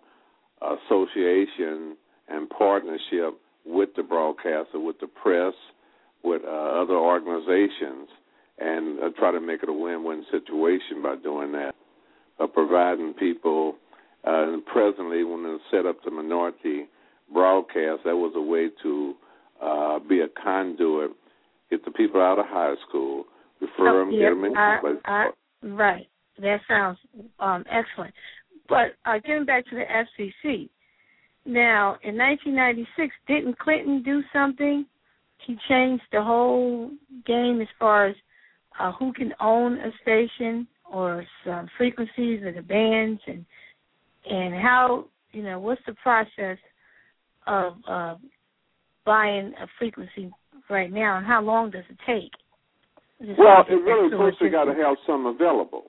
[0.62, 1.96] association
[2.28, 5.54] and partnership with the broadcaster, with the press,
[6.24, 8.08] with uh, other organizations,
[8.58, 11.74] and uh, try to make it a win-win situation by doing that
[12.42, 13.76] of providing people.
[14.26, 16.86] Uh, and presently, when they set up the minority
[17.32, 19.14] broadcast, that was a way to
[19.60, 21.10] uh, be a conduit,
[21.70, 23.24] get the people out of high school,
[23.60, 24.80] refer oh, them, yeah, get them into I.
[25.04, 25.30] I,
[25.62, 26.08] right.
[26.38, 26.98] That sounds
[27.40, 28.14] um, excellent.
[28.68, 30.68] But uh, getting back to the FCC,
[31.44, 34.86] now in 1996, didn't Clinton do something?
[35.46, 36.90] He changed the whole
[37.26, 38.16] game as far as
[38.78, 43.44] uh, who can own a station or some frequencies of the bands and
[44.30, 46.58] and how you know what's the process
[47.46, 48.14] of uh,
[49.04, 50.30] buying a frequency
[50.70, 52.30] right now and how long does it take?
[53.26, 55.84] Just well, it really first they got to have some available.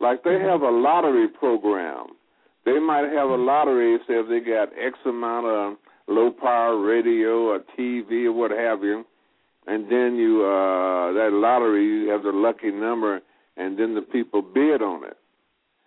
[0.00, 0.48] Like they Mhm.
[0.48, 2.16] have a lottery program.
[2.64, 7.48] They might have a lottery, say if they got X amount of low power radio
[7.50, 9.04] or TV or what have you,
[9.66, 13.20] and then you uh that lottery you have the lucky number
[13.58, 15.18] and then the people bid on it.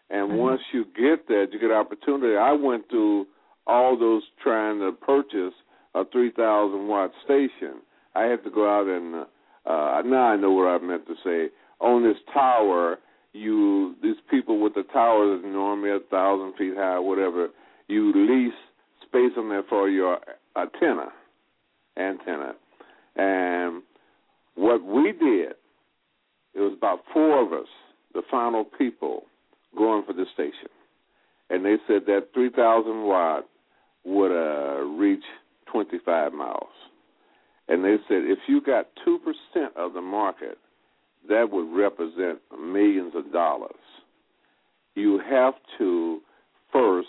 [0.10, 0.38] And Mhm.
[0.38, 2.36] once you get that, you get opportunity.
[2.36, 3.28] I went through
[3.66, 5.54] all those trying to purchase
[5.96, 7.82] a 3,000 watt station.
[8.14, 9.26] I had to go out and
[9.66, 11.50] uh now I know what I meant to say.
[11.80, 13.00] On this tower,
[13.34, 17.50] you these people with the towers normally a thousand feet high, whatever.
[17.88, 18.54] You lease
[19.02, 20.20] space on there for your
[20.56, 21.14] antenna,
[21.96, 22.56] antenna,
[23.16, 23.84] and
[24.56, 25.56] what we did
[26.54, 27.68] it was about four of us,
[28.14, 29.24] the final people,
[29.78, 30.70] going for the station.
[31.50, 33.48] And they said that 3,000 watt
[34.06, 35.24] would uh, reach
[35.72, 36.64] 25 miles.
[37.68, 39.18] And they said if you got 2%
[39.76, 40.58] of the market,
[41.30, 43.72] that would represent millions of dollars.
[44.96, 46.20] You have to
[46.74, 47.08] first,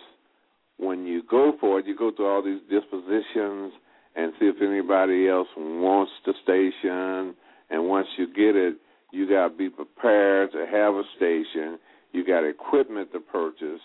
[0.77, 3.73] when you go for it, you go through all these dispositions
[4.15, 7.35] and see if anybody else wants the station.
[7.71, 8.77] And once you get it,
[9.12, 11.79] you got to be prepared to have a station.
[12.12, 13.81] You got equipment to purchase,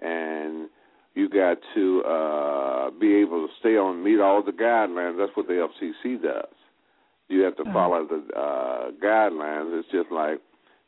[0.00, 0.68] and
[1.14, 5.16] you got to uh, be able to stay on meet all the guidelines.
[5.16, 6.52] That's what the FCC does.
[7.28, 7.72] You have to Mhm.
[7.72, 9.78] follow the uh, guidelines.
[9.78, 10.40] It's just like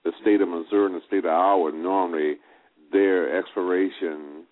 [0.02, 1.72] the state of Missouri and the state of Iowa.
[1.72, 2.38] Normally,
[2.92, 4.46] their expiration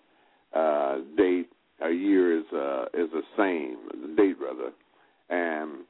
[0.53, 1.49] uh, date
[1.81, 4.71] a year is uh, is the same, the date rather.
[5.29, 5.83] And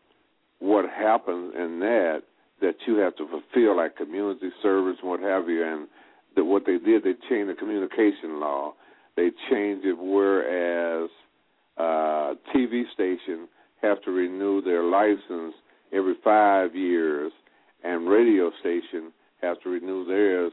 [0.60, 2.24] what happens in that
[2.62, 5.88] that you have to fulfill like community service and what have you and
[6.36, 8.74] that what they did they changed the communication law.
[9.16, 11.10] They changed it whereas
[11.78, 13.48] uh TV station
[13.82, 15.54] have to renew their license
[15.94, 17.32] every 5 years
[17.84, 20.52] and radio station have to renew theirs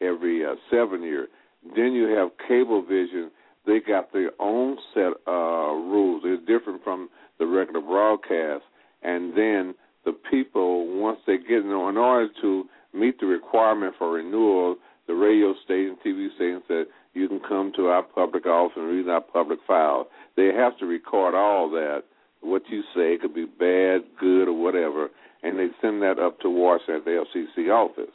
[0.00, 1.28] every uh, 7 years.
[1.76, 3.28] Then you have cablevision
[3.66, 6.22] they got their own set uh rules.
[6.24, 8.64] It's different from the regular broadcast.
[9.02, 14.12] And then the people once they get in, in order to meet the requirement for
[14.12, 18.88] renewal, the radio station, TV station said you can come to our public office and
[18.88, 20.08] read our public file.
[20.36, 22.04] They have to record all that.
[22.40, 25.08] What you say could be bad, good, or whatever,
[25.42, 28.14] and they send that up to Washington at the FCC office.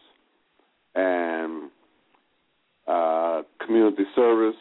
[0.96, 1.70] And
[2.88, 4.56] uh, community service,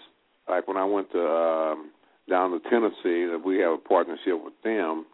[0.49, 1.91] like when I went to um,
[2.29, 5.07] down to Tennessee, that we have a partnership with them.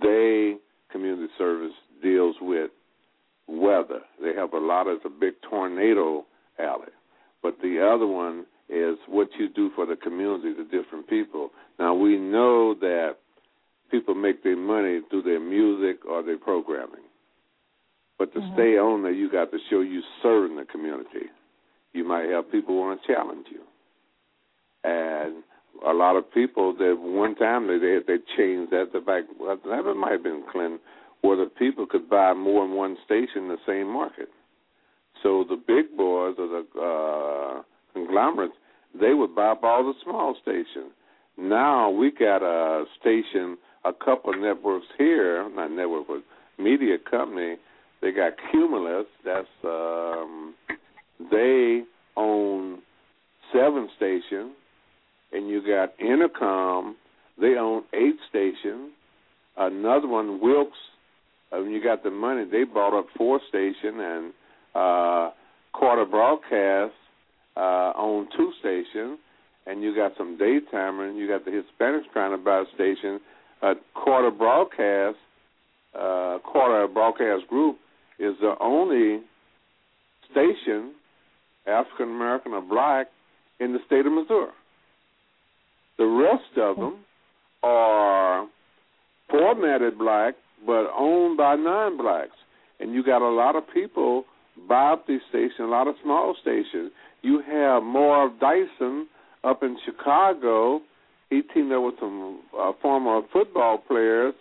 [0.00, 0.56] They
[0.90, 1.72] community service
[2.02, 2.70] deals with
[3.48, 4.00] weather.
[4.20, 6.26] They have a lot of the big tornado
[6.58, 6.92] alley.
[7.42, 11.50] But the other one is what you do for the community, the different people.
[11.78, 13.16] Now we know that
[13.90, 17.04] people make their money through their music or their programming.
[18.18, 18.54] But to Mhm.
[18.54, 21.28] stay on there, you got to show you serving the community.
[21.92, 23.62] You might have people want to challenge you,
[24.84, 25.44] and
[25.86, 28.90] a lot of people that one time they they, changed that.
[28.92, 29.24] The back
[29.64, 30.78] that might have been Clinton,
[31.22, 34.28] where the people could buy more than one station in the same market.
[35.22, 37.62] So the big boys or the uh,
[37.92, 38.54] conglomerates
[38.98, 40.92] they would buy up all the small stations.
[41.36, 46.22] Now we got a station, a couple of networks here, not network, but
[46.62, 47.56] media company.
[48.00, 49.06] They got Cumulus.
[49.24, 50.54] That's um,
[51.30, 51.82] they
[52.16, 52.82] own
[53.52, 54.52] seven stations,
[55.32, 56.94] and you got Entercom.
[57.40, 58.90] They own eight stations.
[59.56, 60.76] Another one, Wilks.
[61.52, 64.32] Uh, when you got the money, they bought up four stations, and
[64.74, 65.30] uh,
[65.74, 66.92] Carter Broadcast
[67.56, 69.18] uh, own two stations,
[69.66, 71.16] and you got some daytimers.
[71.16, 73.20] You got the Hispanics trying to buy a station.
[73.62, 75.16] Uh, Carter Broadcast,
[75.94, 77.78] uh, Carter Broadcast Group
[78.18, 79.22] is the only
[80.30, 80.92] station,
[81.66, 83.06] African American or black,
[83.60, 84.50] in the state of Missouri.
[85.98, 87.04] The rest of them
[87.62, 88.46] are
[89.30, 90.34] formatted black
[90.64, 92.36] but owned by non blacks.
[92.80, 94.24] And you got a lot of people
[94.68, 96.92] buy up these stations, a lot of small stations.
[97.22, 99.06] You have Marv Dyson
[99.44, 100.80] up in Chicago.
[101.30, 104.34] He teamed up with some uh, former football players,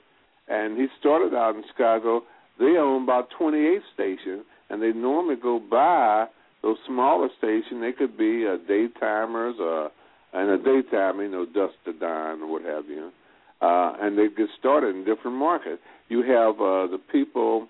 [0.48, 2.22] and he started out in Chicago.
[2.60, 6.28] They own about 28 stations, and they normally go buy
[6.62, 7.82] those smaller stations.
[7.82, 9.90] They could be uh, daytimers, uh,
[10.36, 13.10] and the daytime, you know, dusk to dawn or what have you.
[13.62, 15.82] Uh, and they get started in different markets.
[16.10, 17.68] You have uh, the people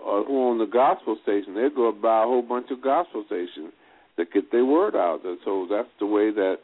[0.00, 1.54] uh, who own the gospel station.
[1.54, 3.72] They go buy a whole bunch of gospel stations
[4.16, 5.20] to get their word out.
[5.24, 6.56] And so that's the way that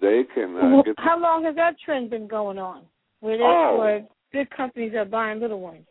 [0.00, 0.96] they can uh, get.
[0.98, 2.82] How long has that trend been going on?
[3.20, 3.76] Where, they, oh.
[3.78, 5.86] where big companies are buying little ones.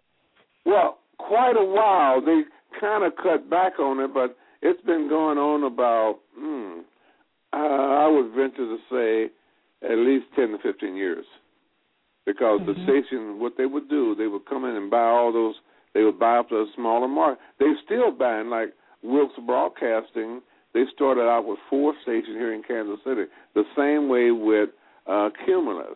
[0.66, 2.20] Well, quite a while.
[2.20, 2.42] They
[2.82, 6.20] kind of cut back on it, but it's been going on about.
[6.38, 6.82] Hmm,
[7.56, 11.26] uh, I would venture to say at least ten to fifteen years,
[12.26, 12.80] because mm-hmm.
[12.80, 15.56] the station, what they would do, they would come in and buy all those.
[15.94, 17.40] They would buy up the smaller market.
[17.60, 20.42] They still buying like Wilks Broadcasting
[20.76, 23.24] they started out with four stations here in Kansas City.
[23.56, 24.70] The same way with
[25.08, 25.96] uh, Cumulus.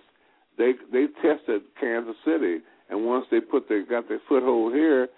[0.58, 5.10] They they tested Kansas City, and once they put they got their foothold here,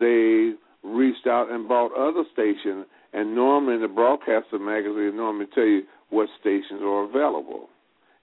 [0.00, 2.86] they reached out and bought other stations.
[3.12, 7.68] And normally in the broadcaster magazine, normally tell you what stations are available,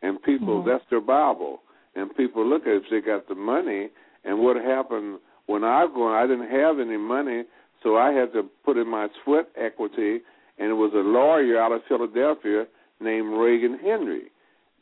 [0.02, 0.70] and people mm-hmm.
[0.70, 1.60] that's their bible.
[1.96, 3.90] And people look at it, if they got the money.
[4.24, 7.44] And what happened when I was going, I didn't have any money,
[7.82, 10.20] so I had to put in my sweat equity
[10.58, 12.66] and it was a lawyer out of Philadelphia
[13.00, 14.32] named Ragan Henry.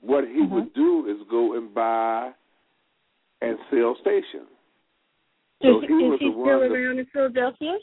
[0.01, 0.53] What he mm-hmm.
[0.53, 2.31] would do is go and buy
[3.41, 4.47] and sell stations.
[5.61, 7.77] So is, he, is he still around in Philadelphia?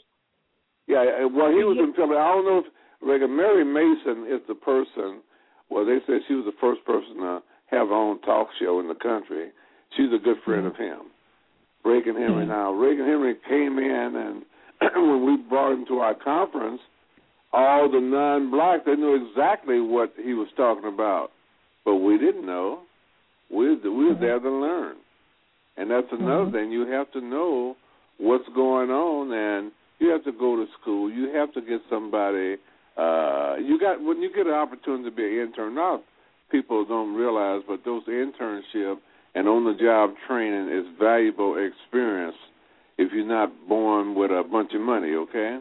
[0.87, 2.19] Yeah, well, he was in Philadelphia.
[2.19, 2.69] I don't know if
[3.03, 5.21] Ragan Mary Mason is the person.
[5.69, 8.87] Well, they said she was the first person to have her own talk show in
[8.87, 9.49] the country.
[9.95, 10.75] She's a good friend mm-hmm.
[10.75, 10.99] of him.
[11.85, 12.45] Ragan Henry.
[12.45, 12.49] Mm-hmm.
[12.49, 14.43] Now, Ragan Henry came in, and
[14.95, 16.81] when we brought him to our conference,
[17.51, 21.29] all the non-black, they knew exactly what he was talking about,
[21.85, 22.79] but we didn't know.
[23.51, 24.95] We we were there to learn,
[25.77, 26.55] and that's another mm-hmm.
[26.55, 26.71] thing.
[26.71, 27.75] You have to know
[28.17, 31.09] what's going on, and you have to go to school.
[31.11, 32.57] You have to get somebody.
[32.97, 35.75] Uh, you got when you get an opportunity to be an intern.
[35.75, 36.01] Now,
[36.51, 38.97] people don't realize, but those internship
[39.35, 42.35] and on-the-job training is valuable experience
[42.97, 45.13] if you're not born with a bunch of money.
[45.15, 45.59] Okay.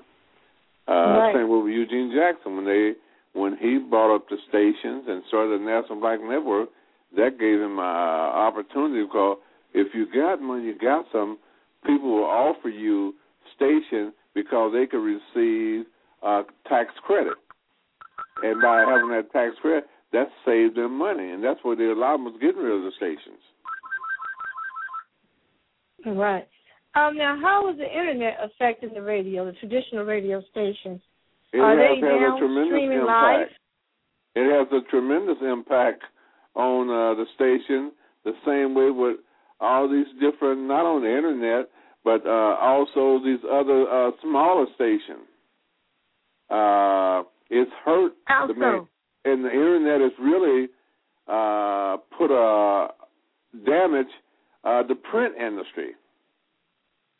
[0.89, 1.35] Uh, right.
[1.35, 2.93] Same with Eugene Jackson when they
[3.33, 6.69] when he brought up the stations and started the National Black Network,
[7.17, 9.39] that gave him an uh, opportunity because
[9.73, 11.39] if you got money, you got some
[11.87, 13.15] people will offer you
[13.57, 15.87] stations because they could receive
[16.23, 17.35] uh, tax credit,
[18.43, 21.95] and by having that tax credit, that saved them money, and that's what they a
[21.95, 23.41] lot of them was getting rid of the stations.
[26.05, 26.47] Right.
[26.95, 31.01] Um, now, how is the internet affecting the radio, the traditional radio stations?
[31.53, 33.39] It Are has they had now a tremendous streaming impact.
[33.39, 33.49] live?
[34.35, 36.03] It has a tremendous impact
[36.55, 37.93] on uh, the station.
[38.25, 39.17] The same way with
[39.61, 41.71] all these different, not on the internet,
[42.05, 45.29] but uh, also these other uh, smaller stations.
[46.51, 48.53] Uh, it's hurt also.
[48.53, 48.87] the man,
[49.25, 50.69] and the internet has really
[51.29, 52.89] uh, put a
[53.65, 54.07] damage
[54.65, 55.93] uh, the print industry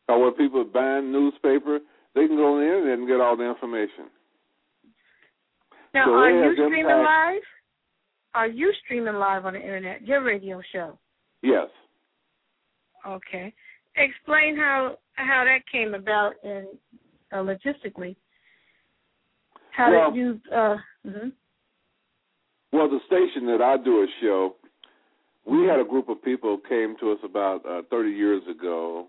[0.09, 1.79] or when people are buying newspaper,
[2.15, 4.11] they can go on the internet and get all the information.
[5.95, 7.05] Now, so are you streaming impact.
[7.05, 7.43] live?
[8.35, 10.07] Are you streaming live on the internet?
[10.07, 10.99] Your radio show?
[11.43, 11.69] Yes.
[13.07, 13.53] Okay.
[13.97, 16.67] Explain how how that came about and
[17.33, 18.17] uh, logistically.
[19.73, 20.41] How well, did you?
[20.51, 20.77] Uh,
[21.07, 21.29] mm-hmm.
[22.73, 24.57] Well, the station that I do a show,
[25.47, 29.09] we had a group of people came to us about uh, 30 years ago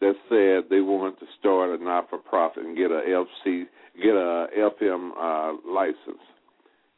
[0.00, 3.64] that said they wanted to start a not for profit and get a FC
[3.96, 6.22] get a FM uh, license.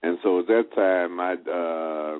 [0.02, 2.18] and so at that time I uh,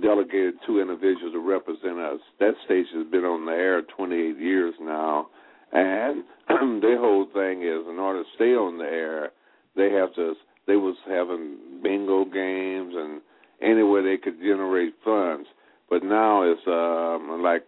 [0.00, 2.20] delegated two individuals to represent us.
[2.40, 5.28] That station has been on the air 28 years now,
[5.72, 6.24] and
[6.82, 9.30] their whole thing is in order to stay on the air,
[9.76, 10.34] they have to.
[10.66, 13.20] They was having bingo games and
[13.62, 15.46] anywhere they could generate funds,
[15.88, 17.62] but now it's um, like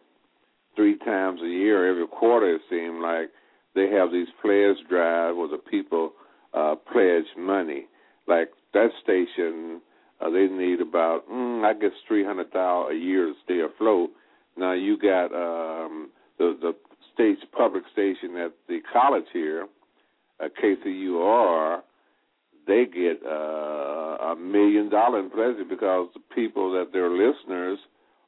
[0.75, 3.31] three times a year, every quarter it seemed like
[3.75, 6.13] they have these players drive where the people
[6.55, 7.87] uh, pledge money.
[8.27, 9.81] Like that station
[10.21, 14.11] uh, they need about, mm, I guess, three hundred thousand a year to stay afloat.
[14.57, 16.73] Now you got um, the the
[17.15, 19.67] state public station at the college here,
[20.41, 21.81] uh, KCUR.
[22.67, 27.79] They get uh, a million dollar in pleasure because the people that they're listeners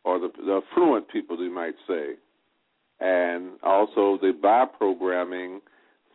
[0.04, 2.14] or the, the affluent people, you might say,
[3.00, 5.60] and also they buy programming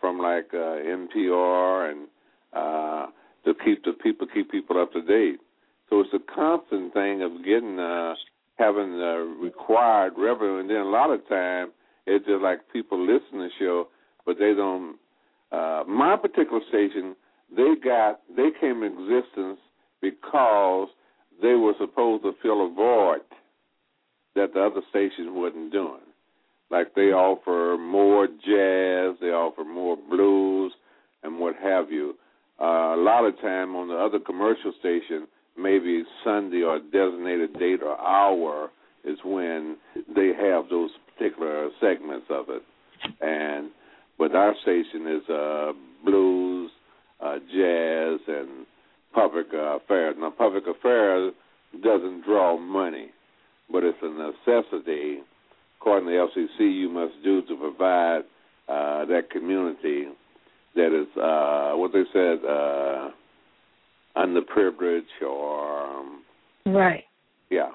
[0.01, 2.07] from like uh, NPR and
[2.53, 3.07] uh,
[3.45, 5.39] to keep the people keep people up to date.
[5.89, 8.15] So it's a constant thing of getting uh
[8.57, 11.71] having the required revenue and then a lot of time
[12.07, 13.87] it's just like people listen to the show
[14.25, 14.95] but they don't
[15.51, 17.15] uh my particular station
[17.55, 19.59] they got they came in existence
[20.01, 20.87] because
[21.41, 23.21] they were supposed to fill a void
[24.35, 26.01] that the other stations wasn't doing.
[26.69, 30.73] Like they offer more jazz, they offer more blues
[31.23, 32.15] and what have you.
[32.59, 35.27] Uh, a lot of time on the other commercial station,
[35.57, 38.69] maybe Sunday or designated date or hour
[39.03, 39.77] is when
[40.15, 42.61] they have those particular segments of it.
[43.21, 43.71] And
[44.17, 45.71] but our station is uh
[46.03, 46.71] blues,
[47.21, 48.65] uh jazz and
[49.13, 50.15] public uh, affairs.
[50.19, 51.33] Now public affairs
[51.83, 53.07] doesn't draw money,
[53.71, 55.19] but it's a necessity
[55.79, 58.21] according to the FCC you must do to provide
[58.67, 60.05] uh that community
[60.75, 63.09] that is uh what they said uh
[64.15, 66.23] underprivileged or um,
[66.65, 67.03] right.
[67.49, 67.69] Yeah,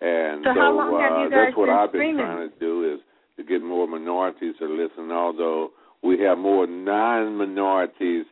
[0.00, 2.24] and so, so uh, have you guys that's what I've been streaming?
[2.24, 3.00] trying to do is
[3.36, 5.10] to get more minorities to listen.
[5.10, 5.70] Although
[6.02, 8.24] we have more non-minorities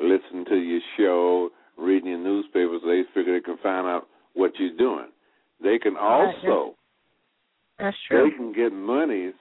[0.00, 4.76] listen to your show, reading your newspapers, they figure they can find out what you're
[4.76, 5.08] doing.
[5.62, 6.74] They can also
[7.78, 8.30] That's true.
[8.30, 9.34] they can get monies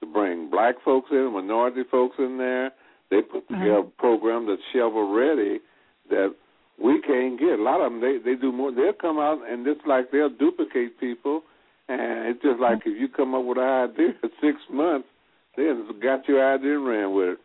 [0.00, 2.72] to bring black folks in, minority folks in there.
[3.10, 3.58] They put Mhm.
[3.58, 5.60] together a program that's shovel ready
[6.08, 6.34] that
[6.82, 7.58] we can't get.
[7.58, 8.72] A lot of them they they do more.
[8.72, 11.42] They'll come out and it's like they'll duplicate people,
[11.88, 15.08] and it's just like if you come up with an idea in six months,
[15.56, 15.70] they
[16.02, 17.38] got your idea and ran with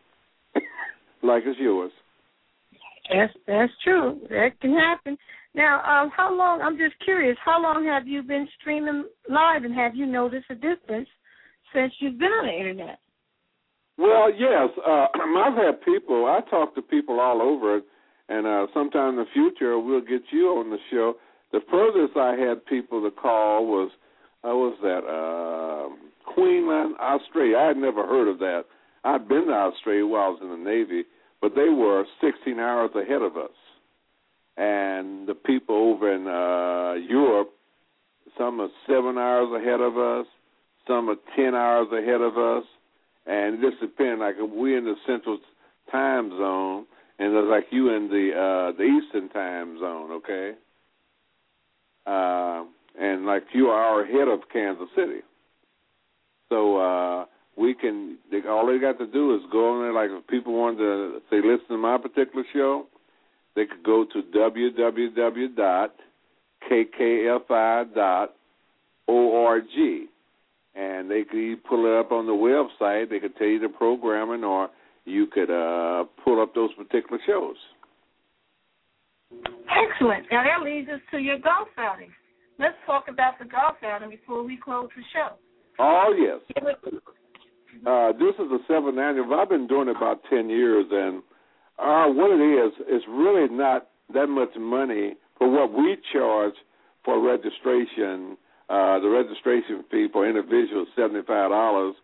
[0.54, 0.62] it,
[1.22, 1.92] like it's yours.
[3.12, 4.20] That's that's true.
[4.30, 5.16] That can happen.
[5.54, 6.60] Now, um, how long?
[6.60, 7.36] I'm just curious.
[7.44, 11.08] How long have you been streaming live, and have you noticed a difference
[11.74, 12.98] since you've been on the internet?
[13.98, 14.68] Well, yes.
[14.86, 15.06] Uh,
[15.44, 16.26] I've had people.
[16.26, 17.80] I talk to people all over,
[18.28, 21.14] and uh, sometime in the future we'll get you on the show.
[21.52, 23.90] The furthest I had people to call was,
[24.44, 25.94] uh, was that uh,
[26.32, 27.56] Queensland, Australia.
[27.56, 28.64] I had never heard of that.
[29.04, 31.04] I'd been to Australia while I was in the Navy,
[31.40, 33.54] but they were 16 hours ahead of us.
[34.56, 37.52] And the people over in uh, Europe,
[38.36, 40.26] some are seven hours ahead of us,
[40.86, 42.64] some are 10 hours ahead of us
[43.26, 44.20] and just depends.
[44.20, 45.38] Like if we're in the central
[45.90, 46.86] time zone,
[47.18, 50.52] and it's like you in the uh the eastern time zone, okay?
[52.06, 52.64] Uh,
[53.00, 55.20] and like you are ahead of Kansas City,
[56.48, 58.18] so uh we can.
[58.30, 59.92] They, all they got to do is go on there.
[59.92, 62.86] Like if people wanted to say, listen to my particular show,
[63.54, 65.48] they could go to www.kkfi.org
[70.74, 73.08] and they could pull it up on the website.
[73.08, 74.68] They could tell you the programming, or
[75.06, 77.56] you could uh, pull up those particular shows.
[79.32, 80.26] Excellent.
[80.30, 82.10] Now that leads us to your golf outing.
[82.58, 85.36] Let's talk about the golf outing before we close the show.
[85.78, 86.40] Oh yes,
[87.86, 89.34] uh, this is the seventh annual.
[89.34, 91.22] I've been doing it about ten years, and
[91.78, 96.54] uh, what it is, it's really not that much money for what we charge
[97.04, 98.36] for registration.
[98.68, 101.94] Uh, the registration fee for individuals seventy five dollars,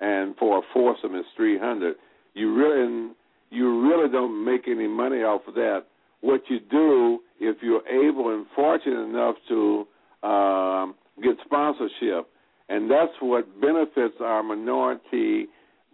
[0.00, 1.94] and for a foursome is three hundred.
[2.34, 3.12] You really
[3.50, 5.86] you really don't make any money off of that.
[6.20, 9.86] What you do if you're able and fortunate enough to
[10.26, 12.28] um, get sponsorship,
[12.68, 15.46] and that's what benefits our minority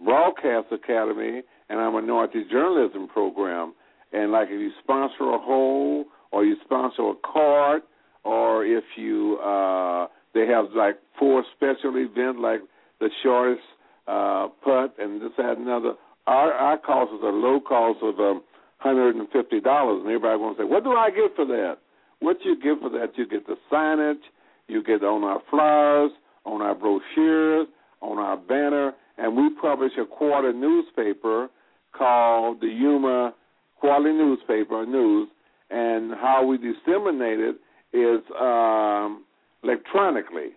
[0.04, 3.72] broadcast academy and our minority journalism program.
[4.12, 7.82] And like if you sponsor a hole or you sponsor a card
[8.24, 12.60] or if you uh they have like four special events like
[13.00, 13.62] the shortest
[14.06, 15.94] uh putt and this that and another
[16.26, 18.42] our our cost is a low cost of um
[18.78, 21.78] hundred and fifty dollars, and everybody wants to say, "What do I get for that?"
[22.20, 23.16] What you get for that?
[23.16, 24.22] You get the signage,
[24.68, 26.10] you get on our flyers,
[26.44, 27.66] on our brochures,
[28.00, 31.48] on our banner, and we publish a quarter newspaper
[31.92, 33.34] called the UMMA
[33.80, 35.28] Quarterly Newspaper News,
[35.70, 37.56] and how we disseminate it
[37.92, 39.24] is um,
[39.62, 40.50] electronically,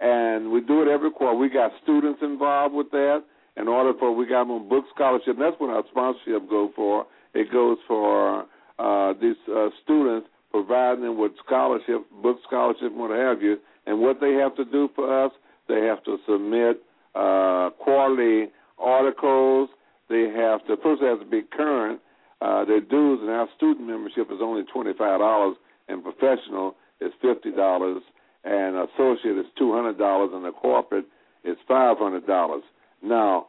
[0.00, 1.36] and we do it every quarter.
[1.36, 3.24] We got students involved with that.
[3.56, 7.06] In order for we got them book scholarship, and that's what our sponsorship go for.
[7.34, 8.46] It goes for
[8.78, 13.58] uh, these uh, students, providing them with scholarship, book scholarship, what have you.
[13.86, 15.32] And what they have to do for us,
[15.68, 16.82] they have to submit
[17.14, 19.68] uh, quarterly articles.
[20.08, 22.00] They have to first they have to be current.
[22.40, 25.56] Uh, their dues and our student membership is only twenty five dollars,
[25.88, 28.02] and professional is fifty dollars,
[28.44, 31.06] and associate is two hundred dollars, and the corporate
[31.44, 32.62] is five hundred dollars.
[33.04, 33.48] Now,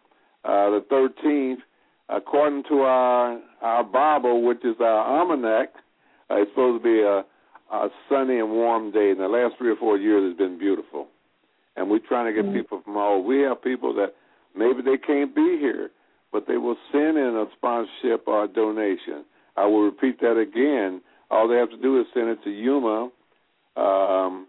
[0.44, 1.62] uh, the 13th,
[2.08, 5.72] according to our our Bible, which is our almanac,
[6.30, 7.24] uh, it's supposed to be a,
[7.72, 9.10] a sunny and warm day.
[9.10, 11.08] And the last three or four years has been beautiful.
[11.76, 12.58] And we're trying to get mm-hmm.
[12.58, 13.22] people from all.
[13.22, 14.14] We have people that
[14.56, 15.90] maybe they can't be here,
[16.32, 19.24] but they will send in a sponsorship or a donation.
[19.56, 21.00] I will repeat that again.
[21.30, 23.10] All they have to do is send it to UMMA.
[23.76, 24.46] Um,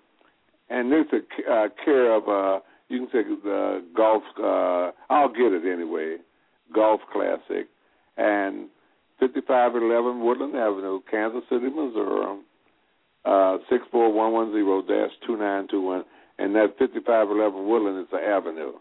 [0.70, 2.60] and there's a uh, care of uh,
[2.90, 4.24] you can say the golf.
[4.38, 6.18] Uh, I'll get it anyway.
[6.74, 7.68] Golf Classic,
[8.18, 8.68] and
[9.20, 12.40] 5511 Woodland Avenue, Kansas City, Missouri,
[13.26, 16.04] uh, six four one one zero dash two nine two one,
[16.38, 18.74] and that 5511 Woodland is the avenue.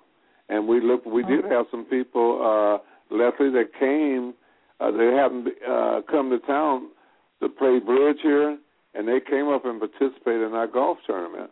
[0.49, 4.35] And we look, we did have some people, uh, Leslie, that came.
[4.81, 6.89] Uh, they haven't uh, come to town
[7.41, 8.59] to play bridge here,
[8.95, 11.51] and they came up and participated in our golf tournament.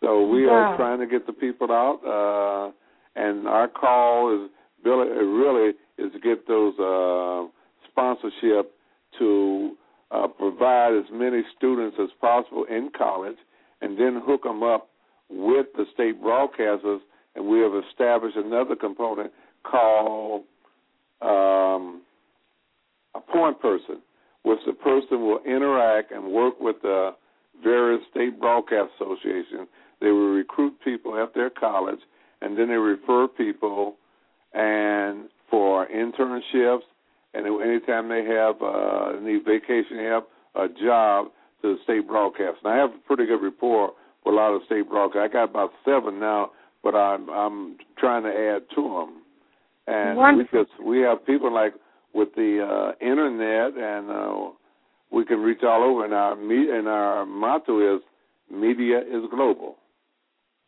[0.00, 0.52] So we wow.
[0.52, 2.72] are trying to get the people out, uh,
[3.20, 4.50] and our call is
[4.84, 7.46] really, really is to get those uh,
[7.90, 8.74] sponsorship
[9.18, 9.76] to
[10.12, 13.36] uh, provide as many students as possible in college,
[13.80, 14.88] and then hook them up
[15.28, 17.00] with the state broadcasters.
[17.34, 19.32] And we have established another component
[19.64, 20.42] called
[21.22, 22.02] um,
[23.14, 24.02] a point person,
[24.42, 27.14] which the person will interact and work with the
[27.62, 29.68] various state broadcast associations
[30.02, 32.00] they will recruit people at their college,
[32.42, 33.96] and then they refer people
[34.52, 36.82] and for internships,
[37.34, 40.24] and anytime they have uh, need vacation they have
[40.54, 41.28] a job
[41.62, 42.58] to the state broadcast.
[42.64, 43.92] And I have a pretty good rapport
[44.24, 45.30] with a lot of state broadcasts.
[45.30, 46.50] I got about seven now,
[46.82, 49.22] but I'm I'm trying to add to them.
[49.86, 50.64] And Wonderful.
[50.64, 51.74] because we have people like
[52.14, 54.50] with the uh, internet, and uh,
[55.10, 56.04] we can reach all over.
[56.04, 58.02] And our me and our motto is
[58.50, 59.76] media is global.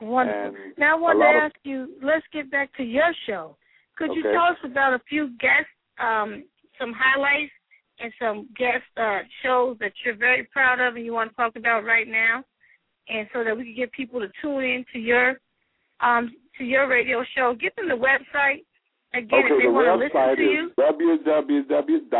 [0.01, 0.57] Wonderful.
[0.57, 1.61] And now I want to ask of...
[1.65, 1.89] you.
[2.03, 3.57] Let's get back to your show.
[3.97, 4.19] Could okay.
[4.19, 5.69] you tell us about a few guest,
[6.01, 6.45] um,
[6.79, 7.53] some highlights,
[8.01, 11.57] and some guest uh, shows that you're very proud of and you want to talk
[11.57, 12.43] about right now,
[13.09, 15.39] and so that we can get people to tune in to your
[16.01, 17.55] um, to your radio show.
[17.59, 18.64] Give them the website
[19.14, 20.72] again okay, if they the want to listen to you.
[20.79, 22.14] www.kkfi.org.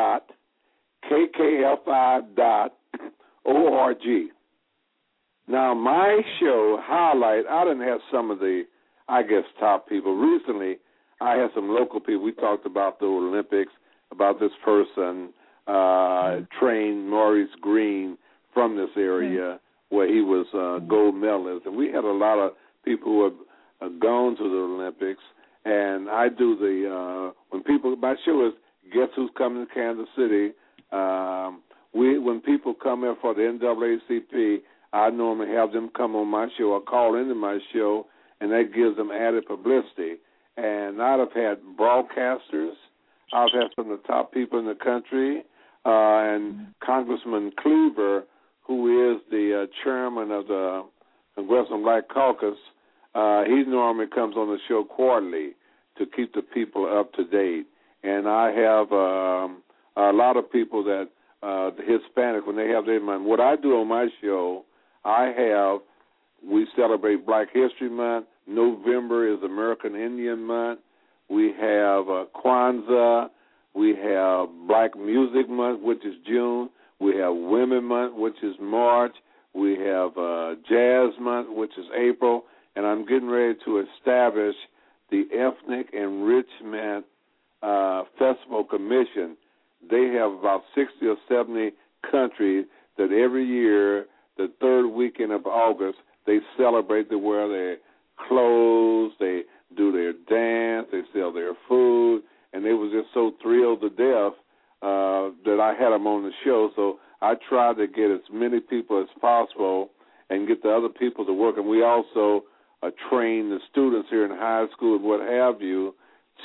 [5.47, 8.63] Now, my show highlight, I didn't have some of the,
[9.09, 10.17] I guess, top people.
[10.17, 10.79] Recently,
[11.21, 12.23] I had some local people.
[12.23, 13.71] We talked about the Olympics,
[14.15, 15.31] about this person,
[15.67, 16.45] uh, mm-hmm.
[16.59, 18.17] trained Maurice Greene
[18.53, 19.97] from this area mm-hmm.
[19.97, 21.67] where he was uh, gold medalist.
[21.67, 22.53] And we had a lot of
[22.85, 23.33] people who have
[23.81, 25.23] uh, gone to the Olympics.
[25.65, 27.97] and I do the uh, when people.
[27.97, 28.55] My show is
[28.93, 30.53] Guess Who's Coming to Kansas City.
[30.93, 31.63] Um,
[31.95, 34.59] we when people come in for the NAACP,
[34.93, 38.07] I normally have them come on my show or call into my show,
[38.41, 40.17] and that gives them added publicity.
[40.57, 42.75] And I'd have had broadcasters.
[43.33, 45.43] I've had some of the top people in the country,
[45.85, 48.25] uh, and Congressman Cleaver,
[48.63, 50.85] who is the uh, chairman of the
[51.35, 52.59] Congressional Black Caucus.
[53.15, 55.51] Uh, he normally comes on the show quarterly
[55.99, 57.67] to keep the people up to date.
[58.03, 59.63] And I have um,
[59.97, 61.09] a lot of people that
[61.43, 63.25] uh, the Hispanic when they have their month.
[63.25, 64.65] What I do on my show
[65.05, 65.81] I have
[66.47, 68.27] we celebrate Black History Month.
[68.47, 70.81] November is American Indian Month.
[71.29, 73.29] We have uh, Kwanzaa.
[73.75, 76.71] We have Black Music Month, which is June.
[77.01, 79.15] We have Women Month, which is March.
[79.55, 82.45] We have uh, Jazz Month, which is April.
[82.77, 84.55] And I'm getting ready to establish
[85.11, 87.05] the Ethnic Enrichment
[87.63, 89.37] uh, Festival Commission.
[89.91, 91.73] They have about 60 or 70
[92.11, 92.67] countries
[92.97, 94.07] that every year
[94.37, 97.09] the third weekend of August, they celebrate.
[97.11, 97.77] the wear their
[98.29, 99.43] clothes, they
[99.77, 102.23] do their dance, they sell their food,
[102.53, 104.39] and they was just so thrilled to death
[104.83, 106.71] uh, that I had them on the show.
[106.77, 109.91] So I tried to get as many people as possible
[110.31, 111.57] and get the other people to work.
[111.57, 112.45] And we also
[112.83, 115.95] uh, train the students here in high school and what have you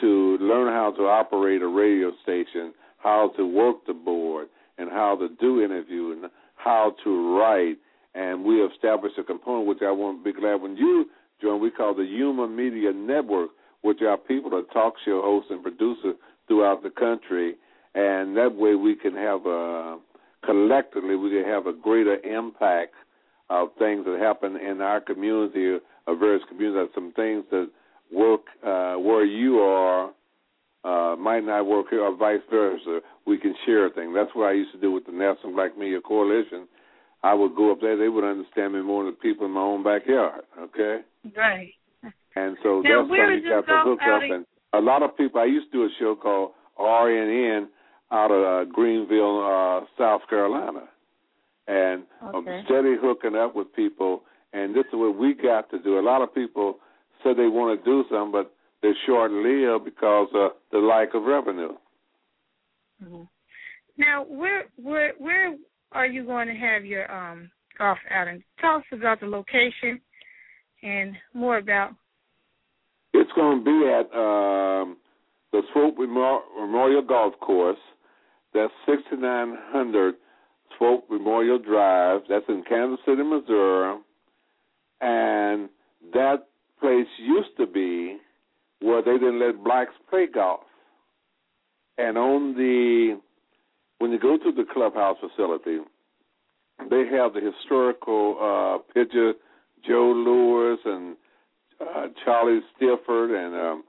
[0.02, 5.18] to learn how to operate a radio station, how to work the board, and how
[5.18, 6.24] to do interviewing,
[6.56, 7.78] how to write,
[8.16, 11.06] and we established a component which I want to be glad when you
[11.42, 11.62] join.
[11.62, 13.50] We call the UMMA Media Network,
[13.82, 16.16] which are people that talk show hosts and producers
[16.48, 17.56] throughout the country,
[17.96, 19.98] and that way we can have a
[20.46, 22.94] collectively we can have a greater impact
[23.50, 25.78] of things that happen in our community,
[26.08, 26.92] of various communities.
[26.94, 27.70] Some things that
[28.12, 30.12] work uh, where you are
[30.84, 33.00] uh, might not work here, or vice versa.
[33.26, 34.14] We can share things.
[34.16, 36.68] That's what I used to do with the National Black Media Coalition.
[37.24, 39.84] I would go up there; they would understand me more than people in my own
[39.84, 40.42] backyard.
[40.60, 41.00] Okay.
[41.36, 41.74] Right.
[42.36, 44.22] And so now, that's something you got to hook up.
[44.24, 45.42] And a lot of people.
[45.42, 47.68] I used to do a show called RNN
[48.12, 50.88] out of uh, Greenville, uh, South Carolina,
[51.68, 52.04] and
[52.34, 52.52] okay.
[52.52, 54.24] I'm steady hooking up with people.
[54.52, 56.00] And this is what we got to do.
[56.00, 56.80] A lot of people
[57.24, 61.24] said they want to do something, but they're short lived because of the lack of
[61.24, 61.74] revenue.
[63.04, 63.24] Mm-hmm.
[63.98, 65.56] Now, where where where
[65.92, 68.44] are you going to have your um golf outing?
[68.60, 70.02] Tell us about the location
[70.84, 71.92] and more about.
[73.14, 74.98] It's going to be at um,
[75.52, 77.78] the Swope Memorial Golf Course.
[78.54, 80.16] That's 6900
[80.78, 82.22] Swope Memorial Drive.
[82.30, 84.00] That's in Kansas City, Missouri.
[85.02, 85.70] And
[86.14, 86.48] that
[86.80, 88.18] place used to be
[88.82, 90.62] where they didn't let blacks play golf.
[91.98, 93.20] And on the
[93.98, 95.80] when you go to the clubhouse facility,
[96.90, 99.34] they have the historical uh, picture,
[99.88, 101.16] Joe Louis and
[101.82, 103.84] uh, Charlie Sifford and um,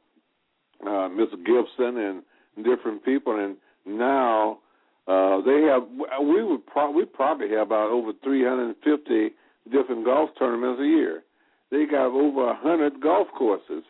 [0.86, 2.22] uh, Miss Gibson and
[2.64, 3.38] different people.
[3.38, 4.59] And now
[5.07, 5.82] uh, they have
[6.22, 9.30] we would pro- we probably have about over 350
[9.72, 11.22] different golf tournaments a year.
[11.70, 13.84] They got over a hundred golf courses,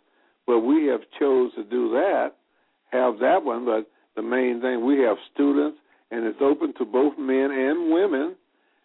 [0.47, 2.33] but we have chose to do that,
[2.91, 3.65] have that one.
[3.65, 5.79] But the main thing we have students,
[6.11, 8.37] and it's open to both men and women,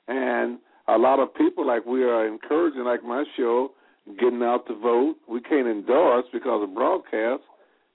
[0.08, 3.72] and a lot of people like we are encouraging, like my show,
[4.20, 5.16] getting out to vote.
[5.28, 7.42] We can't endorse because of broadcast,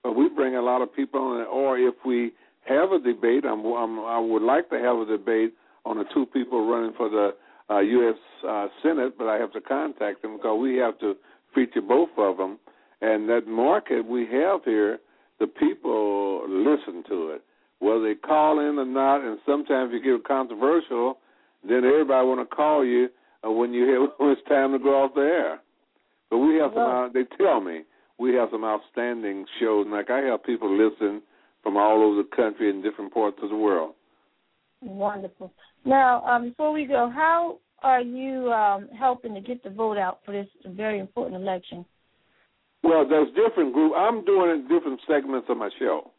[0.02, 1.46] but we bring a lot of people on.
[1.46, 2.32] Or if we
[2.66, 6.26] have a debate, I'm, I'm, I would like to have a debate on the two
[6.26, 7.34] people running for the
[7.70, 8.16] uh, U.S.
[8.46, 11.14] Uh, Senate, but I have to contact them because we have to
[11.54, 12.58] feature both of them.
[13.00, 14.98] And that market we have here,
[15.38, 17.42] the people listen to it,
[17.78, 19.24] whether they call in or not.
[19.24, 21.18] And sometimes you get controversial,
[21.66, 23.08] then everybody want to call you
[23.44, 25.60] uh, when you hear when it's time to go off the air.
[26.30, 27.10] But we have some.
[27.12, 27.82] They tell me
[28.18, 29.86] we have some outstanding shows.
[29.90, 31.22] Like I have people listen
[31.62, 33.94] from all over the country and different parts of the world.
[34.80, 35.52] Wonderful.
[35.84, 40.20] Now, um, before we go, how are you um, helping to get the vote out
[40.24, 41.84] for this very important election?
[42.82, 43.94] Well, there's different groups.
[43.98, 46.10] I'm doing different segments of my show.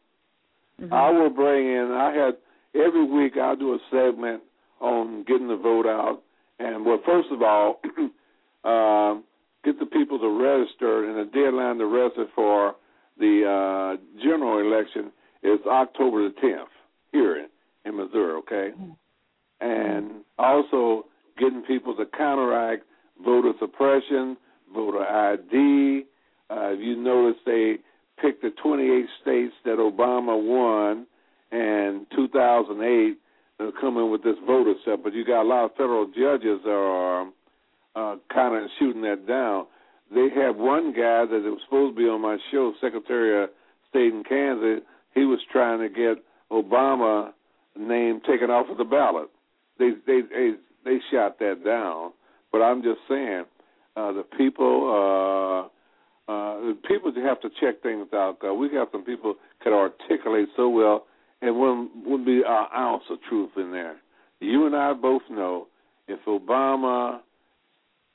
[0.80, 0.92] Mm-hmm.
[0.92, 1.90] I will bring in.
[1.92, 2.34] I had
[2.74, 3.34] every week.
[3.36, 4.42] I'll do a segment
[4.82, 6.22] on getting the vote out.
[6.58, 7.80] And well, first of all,
[8.64, 9.24] um,
[9.64, 12.74] get the people to register, and the deadline to register for
[13.18, 15.12] the uh, general election
[15.42, 16.66] is October the 10th
[17.12, 17.46] here in,
[17.84, 18.34] in Missouri.
[18.38, 18.92] Okay, mm-hmm.
[19.60, 21.06] and also
[21.38, 22.84] getting people to counteract
[23.24, 24.36] voter suppression,
[24.74, 26.04] voter ID.
[26.50, 27.76] Uh, if you notice, they
[28.20, 31.06] picked the 28 states that Obama won
[31.50, 33.18] in 2008
[33.80, 35.00] come in with this voter stuff.
[35.02, 37.22] But you got a lot of federal judges are
[37.94, 39.66] uh, kind of shooting that down.
[40.14, 43.50] They have one guy that was supposed to be on my show, Secretary of
[43.88, 44.84] State in Kansas.
[45.14, 47.32] He was trying to get Obama
[47.78, 49.28] name taken off of the ballot.
[49.78, 50.52] They they they,
[50.84, 52.12] they shot that down.
[52.50, 53.44] But I'm just saying,
[53.96, 55.68] uh, the people.
[55.68, 55.68] Uh,
[56.28, 58.38] uh, people have to check things out.
[58.46, 61.04] Uh, we have some people can articulate so well,
[61.42, 63.96] and wouldn't, wouldn't be an ounce of truth in there.
[64.40, 65.66] You and I both know
[66.08, 67.20] if Obama,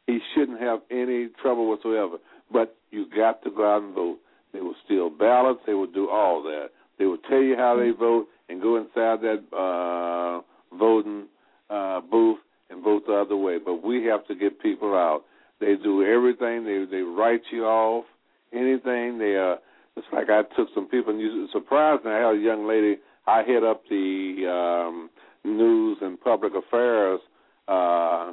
[0.08, 2.18] he shouldn't have any trouble whatsoever.
[2.52, 4.20] But you got to go out and vote.
[4.54, 5.60] They will steal ballots.
[5.68, 6.70] They will do all that.
[6.98, 10.42] They will tell you how they vote and go inside that uh,
[10.76, 11.28] voting
[11.70, 13.58] uh, booth and vote the other way.
[13.64, 15.24] But we have to get people out.
[15.60, 16.64] They do everything.
[16.66, 18.06] They they write you off.
[18.54, 19.20] Anything.
[19.20, 19.58] They uh.
[19.98, 22.12] It's like I took some people and you surprised me.
[22.12, 22.98] I had a young lady.
[23.28, 24.48] I head up the
[24.88, 25.10] um,
[25.44, 27.20] news and public affairs
[27.68, 28.32] uh,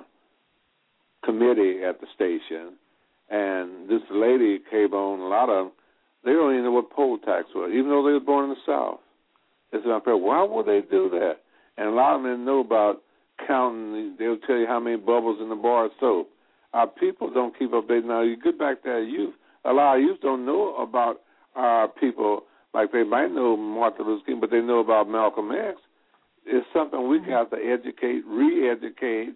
[1.25, 2.75] committee at the station,
[3.29, 5.21] and this lady came on.
[5.21, 5.73] A lot of
[6.25, 8.57] they don't even know what poll tax was, even though they were born in the
[8.65, 9.01] South.
[9.73, 11.39] They said, "Why would they do that?"
[11.77, 13.03] And a lot of them know about
[13.47, 14.15] counting.
[14.19, 16.31] They'll tell you how many bubbles in the bar of soap.
[16.73, 17.89] Our people don't keep up.
[17.89, 19.35] Now you get back to our youth.
[19.65, 21.21] A lot of youth don't know about
[21.57, 22.45] our people
[22.75, 25.79] like they might know Martin Luther King, but they know about Malcolm X.
[26.45, 29.35] It's something we have to educate, re-educate,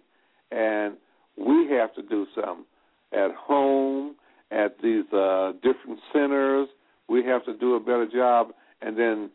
[0.51, 0.97] and
[1.37, 2.65] we have to do something
[3.13, 4.15] at home,
[4.51, 6.67] at these uh, different centers.
[7.07, 8.49] We have to do a better job,
[8.81, 9.31] and then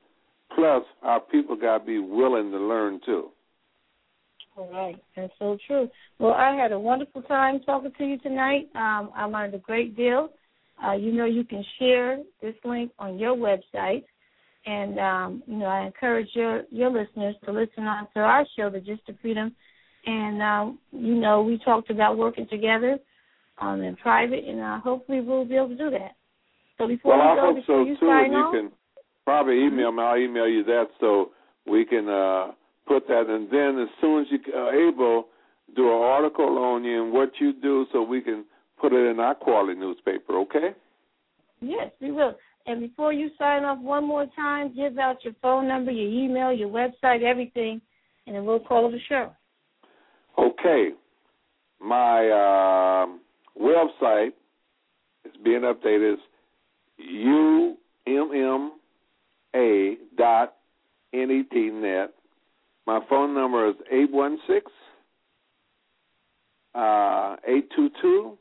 [0.55, 3.31] plus our people got to be willing to learn too.
[4.57, 5.89] All right, that's so true.
[6.21, 8.69] Well, I had a wonderful time talking to you tonight.
[8.77, 10.29] Um, I learned a great deal.
[10.83, 14.05] Uh, you know, you can share this link on your website,
[14.67, 18.71] and um, you know, I encourage your your listeners to listen on to our show,
[18.71, 19.55] The Gist of Freedom.
[20.07, 22.99] And um, you know, we talked about working together
[23.59, 26.13] um, in private, and uh, hopefully we'll be able to do that.
[26.79, 28.11] So before well, we go, I hope so you too.
[28.11, 28.73] and you can
[29.25, 30.03] probably email me.
[30.03, 31.31] I'll email you that so
[31.67, 32.09] we can.
[32.09, 32.53] uh
[32.87, 35.27] put that, and then as soon as you are able,
[35.75, 38.45] do an article on you and what you do, so we can
[38.81, 40.71] put it in our quality newspaper, okay?
[41.61, 42.35] Yes, we will.
[42.67, 46.53] And before you sign off one more time, give out your phone number, your email,
[46.53, 47.81] your website, everything,
[48.27, 49.33] and then we'll call the show.
[50.39, 50.91] Okay.
[51.81, 53.07] My uh,
[53.61, 54.33] website
[55.25, 56.17] is being updated.
[58.07, 58.71] Umma
[60.17, 60.57] dot
[61.15, 62.09] netnet.
[62.87, 64.61] My phone number is 816
[66.75, 68.39] uh, 822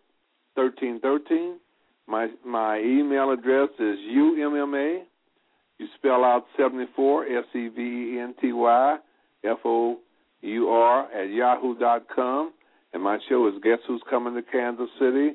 [0.55, 1.59] thirteen thirteen.
[2.07, 5.03] My my email address is umma.
[5.79, 8.97] You spell out seventy four s e v e n t y
[9.43, 9.97] f o
[10.41, 12.51] u r at yahoo dot com.
[12.93, 15.31] And my show is Guess Who's Coming to Kansas City.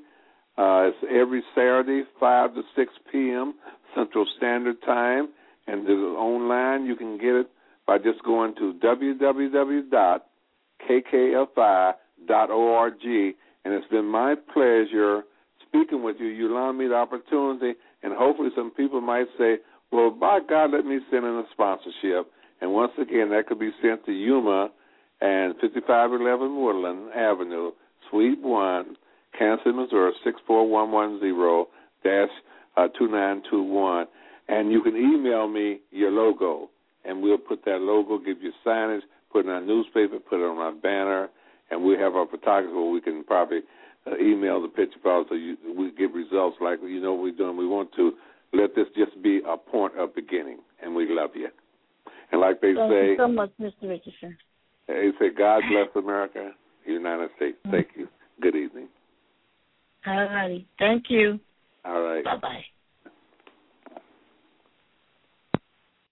[0.56, 3.54] Uh, it's every Saturday, five to six p.m.
[3.94, 5.28] Central Standard Time.
[5.66, 7.50] And online, you can get it
[7.86, 9.88] by just going to www.kkfi.org
[13.68, 15.24] and it's been my pleasure
[15.68, 16.28] speaking with you.
[16.28, 19.58] You allowed me the opportunity, and hopefully some people might say,
[19.92, 22.32] well, by God, let me send in a sponsorship.
[22.62, 24.70] And once again, that could be sent to UMMA
[25.20, 27.72] and 5511 Woodland Avenue,
[28.08, 28.96] Suite 1,
[29.38, 31.66] Kansas, Missouri, 64110
[32.02, 32.30] dash
[32.78, 34.06] uh, 2921.
[34.48, 36.70] And you can email me your logo
[37.04, 40.48] and we'll put that logo, give you signage, put it in our newspaper, put it
[40.48, 41.28] on our banner,
[41.70, 42.90] and we have our photographer.
[42.90, 43.60] We can probably
[44.06, 47.36] uh, email the picture file so you, we get results like you know what we're
[47.36, 47.56] doing.
[47.56, 48.12] We want to
[48.52, 51.48] let this just be a point of beginning, and we love you.
[52.32, 53.88] And like they Thank say, you so much, Mr.
[53.88, 54.36] Richardson.
[54.86, 56.52] They say, God bless America,
[56.86, 57.58] United States.
[57.70, 58.08] Thank you.
[58.40, 58.88] Good evening.
[60.06, 60.66] All righty.
[60.78, 61.38] Thank you.
[61.84, 62.24] All right.
[62.24, 62.64] Bye bye.